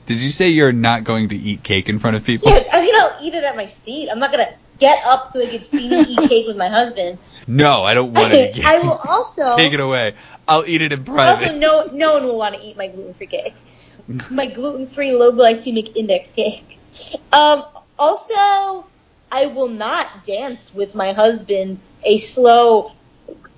Did 0.06 0.22
you 0.22 0.32
say 0.32 0.50
you're 0.50 0.72
not 0.72 1.04
going 1.04 1.30
to 1.30 1.36
eat 1.36 1.64
cake 1.64 1.90
in 1.90 2.00
front 2.00 2.16
of 2.16 2.24
people? 2.24 2.50
Yeah, 2.50 2.64
I 2.72 2.82
mean, 2.82 2.96
I'll 2.96 3.18
eat 3.22 3.34
it 3.34 3.44
at 3.44 3.56
my 3.56 3.66
seat. 3.66 4.10
I'm 4.10 4.20
not 4.20 4.32
gonna 4.32 4.48
get 4.80 5.04
up 5.06 5.30
so 5.30 5.40
they 5.40 5.50
can 5.50 5.64
see 5.64 5.90
me 5.90 6.02
eat 6.02 6.30
cake 6.30 6.48
with 6.48 6.58
my 6.58 6.68
husband. 6.68 7.20
No, 7.48 7.84
I 7.84 7.94
don't 7.94 8.14
want 8.14 8.34
it. 8.34 8.60
I 8.66 8.80
will 8.80 9.00
also 9.08 9.56
Take 9.58 9.74
it 9.74 9.80
away. 9.80 10.16
I'll 10.48 10.66
eat 10.66 10.82
it 10.82 10.92
in 10.92 11.04
private. 11.04 11.48
Also, 11.48 11.58
no, 11.58 11.90
no 11.92 12.14
one 12.14 12.24
will 12.24 12.38
want 12.38 12.56
to 12.56 12.62
eat 12.62 12.76
my 12.76 12.88
gluten-free 12.88 13.28
cake. 13.28 13.54
My 14.32 14.48
gluten-free, 14.48 15.14
low 15.14 15.32
glycemic 15.34 15.96
index 15.96 16.32
cake. 16.32 16.80
Um, 17.32 17.66
also, 18.00 18.88
I 19.32 19.46
will 19.46 19.68
not 19.68 20.24
dance 20.24 20.74
with 20.74 20.96
my 20.96 21.12
husband 21.12 21.80
a 22.04 22.18
slow 22.18 22.94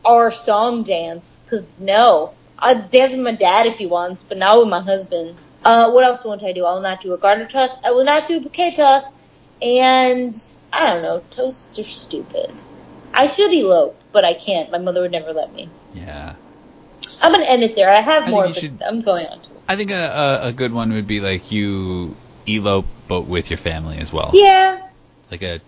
our 0.05 0.31
song 0.31 0.83
dance 0.83 1.39
because 1.43 1.75
no, 1.79 2.33
I'd 2.59 2.89
dance 2.89 3.13
with 3.13 3.21
my 3.21 3.33
dad 3.33 3.67
if 3.67 3.77
he 3.77 3.85
wants, 3.85 4.23
but 4.23 4.37
not 4.37 4.59
with 4.59 4.67
my 4.67 4.81
husband. 4.81 5.35
Uh, 5.63 5.91
what 5.91 6.03
else 6.03 6.25
won't 6.25 6.43
I 6.43 6.53
do? 6.53 6.65
I 6.65 6.73
will 6.73 6.81
not 6.81 7.01
do 7.01 7.13
a 7.13 7.17
garter 7.17 7.45
toss. 7.45 7.75
I 7.83 7.91
will 7.91 8.03
not 8.03 8.27
do 8.27 8.37
a 8.37 8.39
bouquet 8.39 8.73
toss, 8.73 9.05
and 9.61 10.35
I 10.73 10.85
don't 10.93 11.01
know. 11.01 11.23
Toasts 11.29 11.77
are 11.79 11.83
stupid. 11.83 12.51
I 13.13 13.27
should 13.27 13.53
elope, 13.53 13.99
but 14.11 14.23
I 14.25 14.33
can't. 14.33 14.71
My 14.71 14.77
mother 14.77 15.01
would 15.01 15.11
never 15.11 15.33
let 15.33 15.53
me. 15.53 15.69
Yeah. 15.93 16.35
I'm 17.21 17.31
gonna 17.31 17.45
end 17.47 17.63
it 17.63 17.75
there. 17.75 17.89
I 17.89 18.01
have 18.01 18.23
I 18.23 18.29
more, 18.31 18.47
but 18.47 18.55
should- 18.57 18.81
I'm 18.81 19.01
going 19.01 19.27
on 19.27 19.39
to 19.39 19.45
it. 19.45 19.51
I 19.67 19.75
think 19.75 19.91
a, 19.91 20.39
a, 20.43 20.47
a 20.47 20.51
good 20.51 20.73
one 20.73 20.91
would 20.93 21.07
be 21.07 21.21
like 21.21 21.51
you 21.51 22.15
elope, 22.47 22.87
but 23.07 23.21
with 23.21 23.49
your 23.49 23.57
family 23.57 23.97
as 23.97 24.11
well. 24.11 24.31
Yeah. 24.33 24.87
Like 25.29 25.43
a 25.43 25.61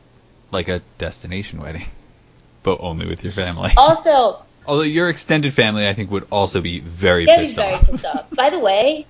like 0.51 0.67
a 0.67 0.81
destination 0.97 1.61
wedding, 1.61 1.85
but 2.63 2.79
only 2.79 3.07
with 3.07 3.23
your 3.23 3.31
family. 3.31 3.71
Also, 3.77 4.43
Although 4.65 4.83
your 4.83 5.09
extended 5.09 5.53
family, 5.53 5.87
I 5.87 5.93
think, 5.93 6.09
would 6.11 6.25
also 6.31 6.61
be 6.61 6.79
very 6.79 7.25
pissed 7.25 7.55
very 7.55 7.73
off. 7.73 7.85
pissed 7.85 8.05
off. 8.05 8.29
By 8.31 8.49
the 8.49 8.59
way, 8.59 9.05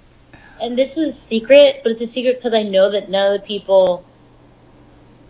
and 0.59 0.75
this 0.77 0.97
is 0.97 1.09
a 1.09 1.11
secret, 1.11 1.81
but 1.83 1.91
it's 1.91 2.01
a 2.01 2.07
secret 2.07 2.37
because 2.37 2.53
I 2.55 2.63
know 2.63 2.89
that 2.89 3.09
none 3.09 3.33
of 3.33 3.39
the 3.41 3.47
people 3.47 4.03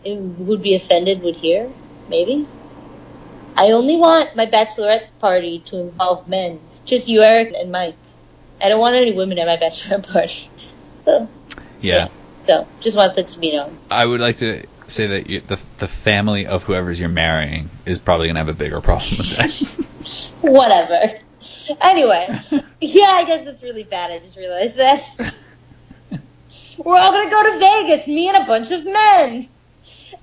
would 0.06 0.62
be 0.62 0.76
offended 0.76 1.22
would 1.22 1.36
hear. 1.36 1.72
Maybe. 2.10 2.48
I 3.56 3.72
only 3.72 3.98
want 3.98 4.36
my 4.36 4.46
bachelorette 4.46 5.08
party 5.20 5.60
to 5.66 5.80
involve 5.80 6.28
men. 6.28 6.60
Just 6.86 7.08
you, 7.08 7.22
Eric, 7.22 7.54
and 7.56 7.72
Mike. 7.72 7.96
I 8.62 8.70
don't 8.70 8.80
want 8.80 8.96
any 8.96 9.14
women 9.14 9.38
at 9.40 9.48
my 9.48 9.58
bachelorette 9.58 10.08
party. 10.12 10.50
So, 11.06 11.30
yeah. 11.82 12.08
So, 12.40 12.68
just 12.82 12.98
want 12.98 13.16
that 13.16 13.30
to 13.30 13.40
be 13.40 13.56
known. 13.56 13.78
I 13.90 14.06
would 14.06 14.20
like 14.20 14.38
to 14.38 14.66
say 14.88 15.08
that 15.08 15.30
you, 15.30 15.42
the 15.42 15.62
the 15.78 15.88
family 15.88 16.48
of 16.48 16.64
whoever's 16.64 17.00
you're 17.00 17.10
marrying 17.10 17.70
is 17.86 18.00
probably 18.00 18.28
gonna 18.28 18.40
have 18.40 18.50
a 18.50 18.54
bigger 18.54 18.82
problem 18.82 19.18
with 19.18 19.38
that. 19.38 20.36
Whatever. 20.42 21.20
Anyway, 21.82 22.40
yeah, 22.80 23.10
I 23.12 23.26
guess 23.26 23.48
it's 23.48 23.64
really 23.64 23.84
bad. 23.84 24.12
I 24.12 24.20
just 24.20 24.38
realized 24.38 24.78
that. 24.78 25.02
We're 26.78 26.98
all 26.98 27.12
gonna 27.12 27.30
go 27.30 27.44
to 27.44 27.60
Vegas, 27.60 28.08
me 28.08 28.30
and 28.30 28.44
a 28.44 28.46
bunch 28.46 28.72
of 28.72 28.86
men. 28.86 29.50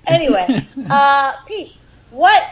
Anyway, 0.07 0.45
uh, 0.89 1.33
Pete, 1.47 1.73
what 2.09 2.43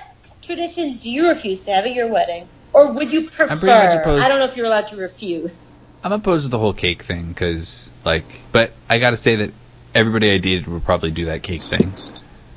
traditions 0.42 0.98
do 1.00 1.10
you 1.10 1.30
refuse 1.30 1.66
to 1.66 1.72
have 1.72 1.86
at 1.86 1.94
your 1.94 2.08
wedding, 2.08 2.48
or 2.74 2.92
would 2.94 3.12
you 3.12 3.30
prefer? 3.30 3.48
I'm 3.54 3.60
pretty 3.60 3.76
much 3.76 3.96
opposed- 3.96 4.24
I 4.24 4.28
don't 4.30 4.40
know 4.40 4.46
if 4.46 4.56
you're 4.58 4.66
allowed 4.66 4.88
to 4.90 4.96
refuse. 4.98 5.76
I'm 6.04 6.12
opposed 6.14 6.44
to 6.46 6.50
the 6.50 6.60
whole 6.60 6.74
cake 6.74 7.04
thing 7.04 7.28
because, 7.28 7.90
like, 8.06 8.24
but 8.52 8.72
I 8.90 9.00
gotta 9.00 9.18
say 9.18 9.36
that 9.38 9.52
everybody 9.94 10.32
I 10.34 10.38
dated 10.38 10.68
would 10.68 10.86
probably 10.86 11.12
do 11.12 11.26
that 11.26 11.44
cake 11.44 11.62
thing. 11.62 11.94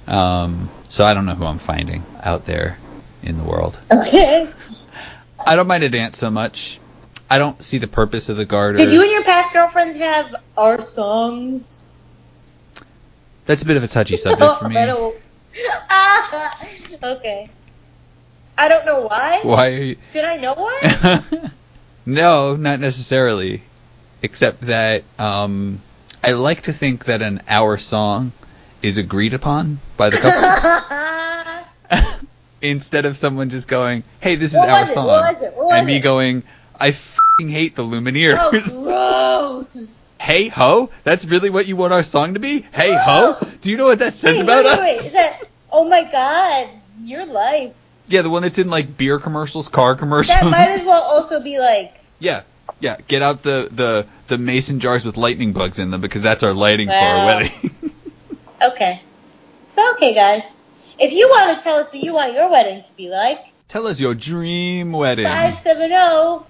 Um, 0.07 0.71
so 0.89 1.05
I 1.05 1.15
don't 1.15 1.27
know 1.27 1.35
who 1.35 1.45
I'm 1.45 1.59
finding 1.59 2.05
out 2.23 2.45
there 2.47 2.79
in 3.23 3.39
the 3.39 3.45
world. 3.45 3.79
Okay. 3.91 4.49
I 5.47 5.57
don't 5.57 5.67
mind 5.67 5.83
a 5.83 5.89
dance 5.89 6.19
so 6.19 6.31
much. 6.31 6.79
I 7.29 7.39
don't 7.39 7.61
see 7.63 7.79
the 7.79 7.89
purpose 7.89 8.29
of 8.29 8.37
the 8.37 8.45
garter. 8.45 8.77
Did 8.77 8.93
you 8.93 9.01
and 9.03 9.11
your 9.11 9.25
past 9.25 9.53
girlfriends 9.53 9.97
have 9.99 10.37
our 10.57 10.81
songs? 10.81 11.89
That's 13.53 13.61
a 13.61 13.67
bit 13.67 13.77
of 13.77 13.83
a 13.85 13.89
touchy 13.89 14.17
subject 14.17 14.51
for 14.61 14.67
me. 14.67 14.79
I 14.79 14.87
don't- 14.87 15.15
okay. 17.03 17.51
I 18.57 18.69
don't 18.71 18.87
know 18.87 19.03
why. 19.03 19.41
Why 19.43 19.69
are 19.69 19.83
you? 19.83 19.97
Should 20.09 20.25
I 20.25 20.39
know 20.39 20.55
why? 20.55 21.51
no, 22.07 22.57
not 22.57 22.81
necessarily. 22.81 23.63
Except 24.23 24.63
that 24.63 25.05
um, 25.19 25.83
I 26.25 26.33
like 26.33 26.63
to 26.63 26.73
think 26.73 27.05
that 27.05 27.21
an 27.21 27.43
hour 27.47 27.77
song 27.77 28.33
is 28.81 28.97
agreed 28.97 29.35
upon 29.35 29.81
by 29.99 30.09
the 30.09 30.17
couple. 31.91 32.29
Instead 32.63 33.05
of 33.05 33.19
someone 33.19 33.51
just 33.51 33.69
going, 33.69 34.03
"Hey, 34.21 34.37
this 34.37 34.55
is 34.55 34.61
What 34.61 34.71
our 34.71 34.87
song," 34.87 35.07
What 35.09 35.35
was 35.37 35.43
it? 35.45 35.55
What 35.55 35.67
was 35.67 35.77
and 35.77 35.87
me 35.87 35.97
it? 35.97 36.01
going, 36.01 36.43
"I 36.81 36.93
fing 36.93 37.51
hate 37.51 37.77
the 37.77 37.85
Lumineers." 37.85 38.39
oh, 38.41 39.67
gross. 39.75 40.02
Hey 40.23 40.49
ho, 40.49 40.89
that's 41.03 41.25
really 41.25 41.51
what 41.51 41.67
you 41.67 41.75
want 41.77 41.93
our 41.93 42.03
song 42.05 42.35
to 42.35 42.41
be? 42.41 42.61
Hey 42.73 42.95
ho, 42.95 43.37
do 43.61 43.71
you 43.71 43.77
know 43.77 43.87
what 43.87 43.99
that 43.99 44.15
says 44.15 44.37
Wait, 44.37 44.45
about 44.45 44.65
wait, 44.65 44.73
us? 44.73 44.79
wait. 44.79 44.97
Is 45.07 45.13
that? 45.15 45.43
Oh 45.71 45.89
my 45.89 46.05
God, 46.11 46.69
your 47.05 47.27
life. 47.27 47.75
Yeah, 48.07 48.23
the 48.23 48.31
one 48.31 48.43
that's 48.43 48.59
in 48.59 48.71
like 48.71 48.97
beer 48.97 49.19
commercials, 49.19 49.69
car 49.69 49.95
commercials. 49.97 50.39
That 50.41 50.51
might 50.51 50.71
as 50.71 50.85
well 50.87 51.03
also 51.03 51.43
be 51.43 51.59
like. 51.59 51.99
yeah, 52.21 52.43
yeah. 52.79 52.97
Get 53.09 53.23
out 53.23 53.43
the, 53.43 53.69
the 53.71 54.07
the 54.29 54.39
mason 54.39 54.81
jars 54.81 55.05
with 55.05 55.17
lightning 55.17 55.53
bugs 55.53 55.79
in 55.79 55.91
them 55.91 56.01
because 56.01 56.23
that's 56.23 56.43
our 56.43 56.55
lighting 56.55 56.89
for 56.89 56.95
our 56.95 57.27
wedding. 57.27 57.53
Okay. 58.65 59.03
So 59.71 59.93
okay, 59.95 60.15
guys. 60.15 60.55
If 61.01 61.13
you 61.13 61.27
want 61.29 61.59
to 61.59 61.65
tell 61.65 61.77
us 61.77 61.93
what 61.93 62.01
you 62.01 62.15
want 62.15 62.33
your 62.33 62.49
wedding 62.49 62.85
to 62.85 62.93
be 62.97 63.09
like, 63.09 63.39
Tell 63.67 63.89
us 63.89 63.99
your 63.99 64.15
dream 64.15 64.93
wedding. 64.93 65.27
five 65.27 65.59
seven 65.59 65.89
zero. 65.89 66.47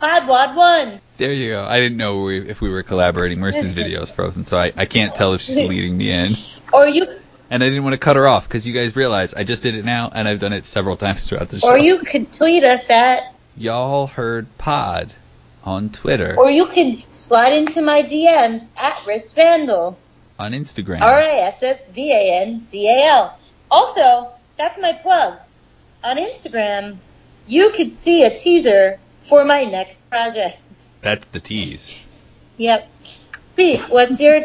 Podwad 0.00 0.54
one. 0.54 1.00
There 1.16 1.32
you 1.32 1.50
go. 1.52 1.64
I 1.64 1.78
didn't 1.80 1.96
know 1.96 2.22
we, 2.24 2.48
if 2.48 2.60
we 2.60 2.68
were 2.68 2.82
collaborating. 2.82 3.40
Mercy's 3.40 3.72
video 3.82 4.02
is 4.02 4.10
frozen, 4.10 4.44
so 4.46 4.56
I, 4.58 4.72
I 4.76 4.84
can't 4.86 5.14
tell 5.14 5.34
if 5.34 5.40
she's 5.40 5.56
leading 5.56 5.96
me 5.96 6.10
in. 6.10 6.32
Or 6.72 6.86
you, 6.88 7.06
And 7.50 7.62
I 7.62 7.68
didn't 7.68 7.84
want 7.84 7.94
to 7.94 7.98
cut 7.98 8.16
her 8.16 8.26
off 8.26 8.48
because 8.48 8.66
you 8.66 8.74
guys 8.74 8.96
realize 8.96 9.32
I 9.34 9.44
just 9.44 9.62
did 9.62 9.76
it 9.76 9.84
now 9.84 10.10
and 10.12 10.26
I've 10.26 10.40
done 10.40 10.52
it 10.52 10.66
several 10.66 10.96
times 10.96 11.28
throughout 11.28 11.48
the 11.48 11.60
show. 11.60 11.68
or 11.68 11.78
you 11.78 11.98
could 12.00 12.32
tweet 12.32 12.64
us 12.64 12.90
at, 12.90 13.32
Y'all 13.56 14.08
heard 14.08 14.46
pod 14.58 15.12
on 15.62 15.90
Twitter, 15.90 16.34
or 16.36 16.50
you 16.50 16.66
could 16.66 17.04
slide 17.12 17.52
into 17.52 17.80
my 17.80 18.02
DMs 18.02 18.68
at 18.76 19.06
rass 19.06 19.32
vandal. 19.32 19.96
on 20.38 20.52
Instagram. 20.52 21.00
R 21.00 21.20
A 21.20 21.42
S 21.46 21.62
S 21.62 21.86
V 21.92 22.12
A 22.12 22.42
N 22.42 22.66
D 22.68 22.88
A 22.88 23.06
L. 23.06 23.38
Also, 23.70 24.32
that's 24.58 24.78
my 24.78 24.92
plug. 24.92 25.38
On 26.02 26.16
Instagram, 26.16 26.96
you 27.46 27.70
could 27.70 27.94
see 27.94 28.24
a 28.24 28.36
teaser 28.36 28.98
for 29.24 29.44
my 29.44 29.64
next 29.64 30.08
project. 30.08 30.58
That's 31.02 31.26
the 31.28 31.40
tease. 31.40 32.30
Yep. 32.56 32.88
Pete, 33.56 33.80
what's 33.88 34.20
your 34.20 34.42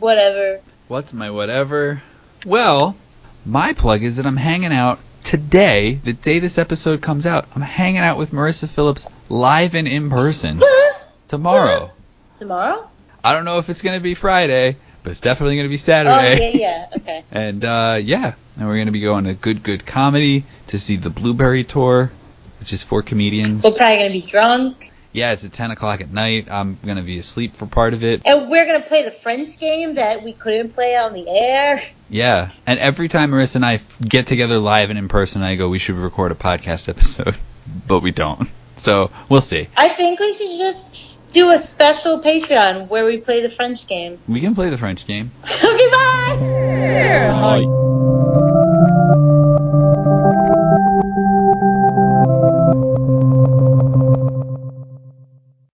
whatever? 0.00 0.60
What's 0.88 1.12
my 1.12 1.30
whatever? 1.30 2.02
Well, 2.46 2.96
my 3.44 3.72
plug 3.72 4.02
is 4.02 4.16
that 4.16 4.26
I'm 4.26 4.36
hanging 4.36 4.72
out 4.72 5.02
today, 5.24 5.94
the 6.02 6.12
day 6.12 6.38
this 6.38 6.58
episode 6.58 7.02
comes 7.02 7.26
out. 7.26 7.46
I'm 7.54 7.62
hanging 7.62 8.00
out 8.00 8.16
with 8.18 8.30
Marissa 8.30 8.68
Phillips 8.68 9.06
live 9.28 9.74
and 9.74 9.88
in 9.88 10.08
person 10.10 10.62
tomorrow. 11.28 11.90
Tomorrow? 12.36 12.88
I 13.24 13.32
don't 13.32 13.44
know 13.44 13.58
if 13.58 13.68
it's 13.68 13.82
going 13.82 13.98
to 13.98 14.02
be 14.02 14.14
Friday, 14.14 14.76
but 15.02 15.10
it's 15.10 15.20
definitely 15.20 15.56
going 15.56 15.66
to 15.66 15.70
be 15.70 15.76
Saturday. 15.76 16.14
Oh 16.14 16.20
Saturday. 16.20 16.52
yeah, 16.54 16.86
yeah. 16.90 16.96
Okay. 16.96 17.24
And 17.32 17.64
uh, 17.64 17.98
yeah, 18.00 18.34
and 18.56 18.68
we're 18.68 18.76
going 18.76 18.86
to 18.86 18.92
be 18.92 19.00
going 19.00 19.24
to 19.24 19.34
Good 19.34 19.64
Good 19.64 19.84
Comedy 19.84 20.44
to 20.68 20.78
see 20.78 20.96
the 20.96 21.10
Blueberry 21.10 21.64
Tour, 21.64 22.12
which 22.60 22.72
is 22.72 22.82
for 22.82 23.02
comedians. 23.02 23.64
We're 23.64 23.72
probably 23.72 23.96
gonna 23.98 24.10
be 24.10 24.22
drunk, 24.22 24.92
Yeah, 25.12 25.32
it's 25.32 25.44
at 25.44 25.52
10 25.52 25.70
o'clock 25.70 26.00
at 26.00 26.10
night. 26.12 26.48
I'm 26.50 26.78
going 26.84 26.98
to 26.98 27.02
be 27.02 27.18
asleep 27.18 27.56
for 27.56 27.66
part 27.66 27.94
of 27.94 28.04
it. 28.04 28.22
and 28.26 28.48
we're 28.50 28.66
gonna 28.66 28.84
play 28.84 29.02
the 29.04 29.10
French 29.10 29.58
game 29.58 29.94
that 29.94 30.22
we 30.22 30.32
couldn't 30.32 30.74
play 30.74 30.96
on 30.96 31.12
the 31.14 31.26
air. 31.28 31.80
Yeah, 32.10 32.50
and 32.66 32.78
every 32.78 33.08
time 33.08 33.30
Marissa 33.30 33.56
and 33.56 33.66
I 33.66 33.74
f- 33.74 33.98
get 34.00 34.26
together 34.26 34.58
live 34.58 34.90
and 34.90 34.98
in 34.98 35.08
person, 35.08 35.42
I 35.42 35.56
go, 35.56 35.68
we 35.68 35.78
should 35.78 35.96
record 35.96 36.30
a 36.32 36.34
podcast 36.34 36.88
episode, 36.88 37.36
but 37.86 38.00
we 38.00 38.10
don't. 38.12 38.48
So 38.76 39.10
we'll 39.28 39.40
see. 39.40 39.66
I 39.76 39.88
think 39.88 40.20
we 40.20 40.32
should 40.32 40.56
just 40.58 41.16
do 41.30 41.50
a 41.50 41.58
special 41.58 42.20
Patreon 42.22 42.88
where 42.88 43.04
we 43.04 43.16
play 43.18 43.42
the 43.42 43.50
French 43.50 43.86
game. 43.86 44.18
We 44.28 44.40
can 44.40 44.54
play 44.54 44.70
the 44.70 44.78
French 44.78 45.06
game. 45.06 45.30
okay, 45.44 45.90
bye. 45.90 47.28
Bye. 47.64 47.97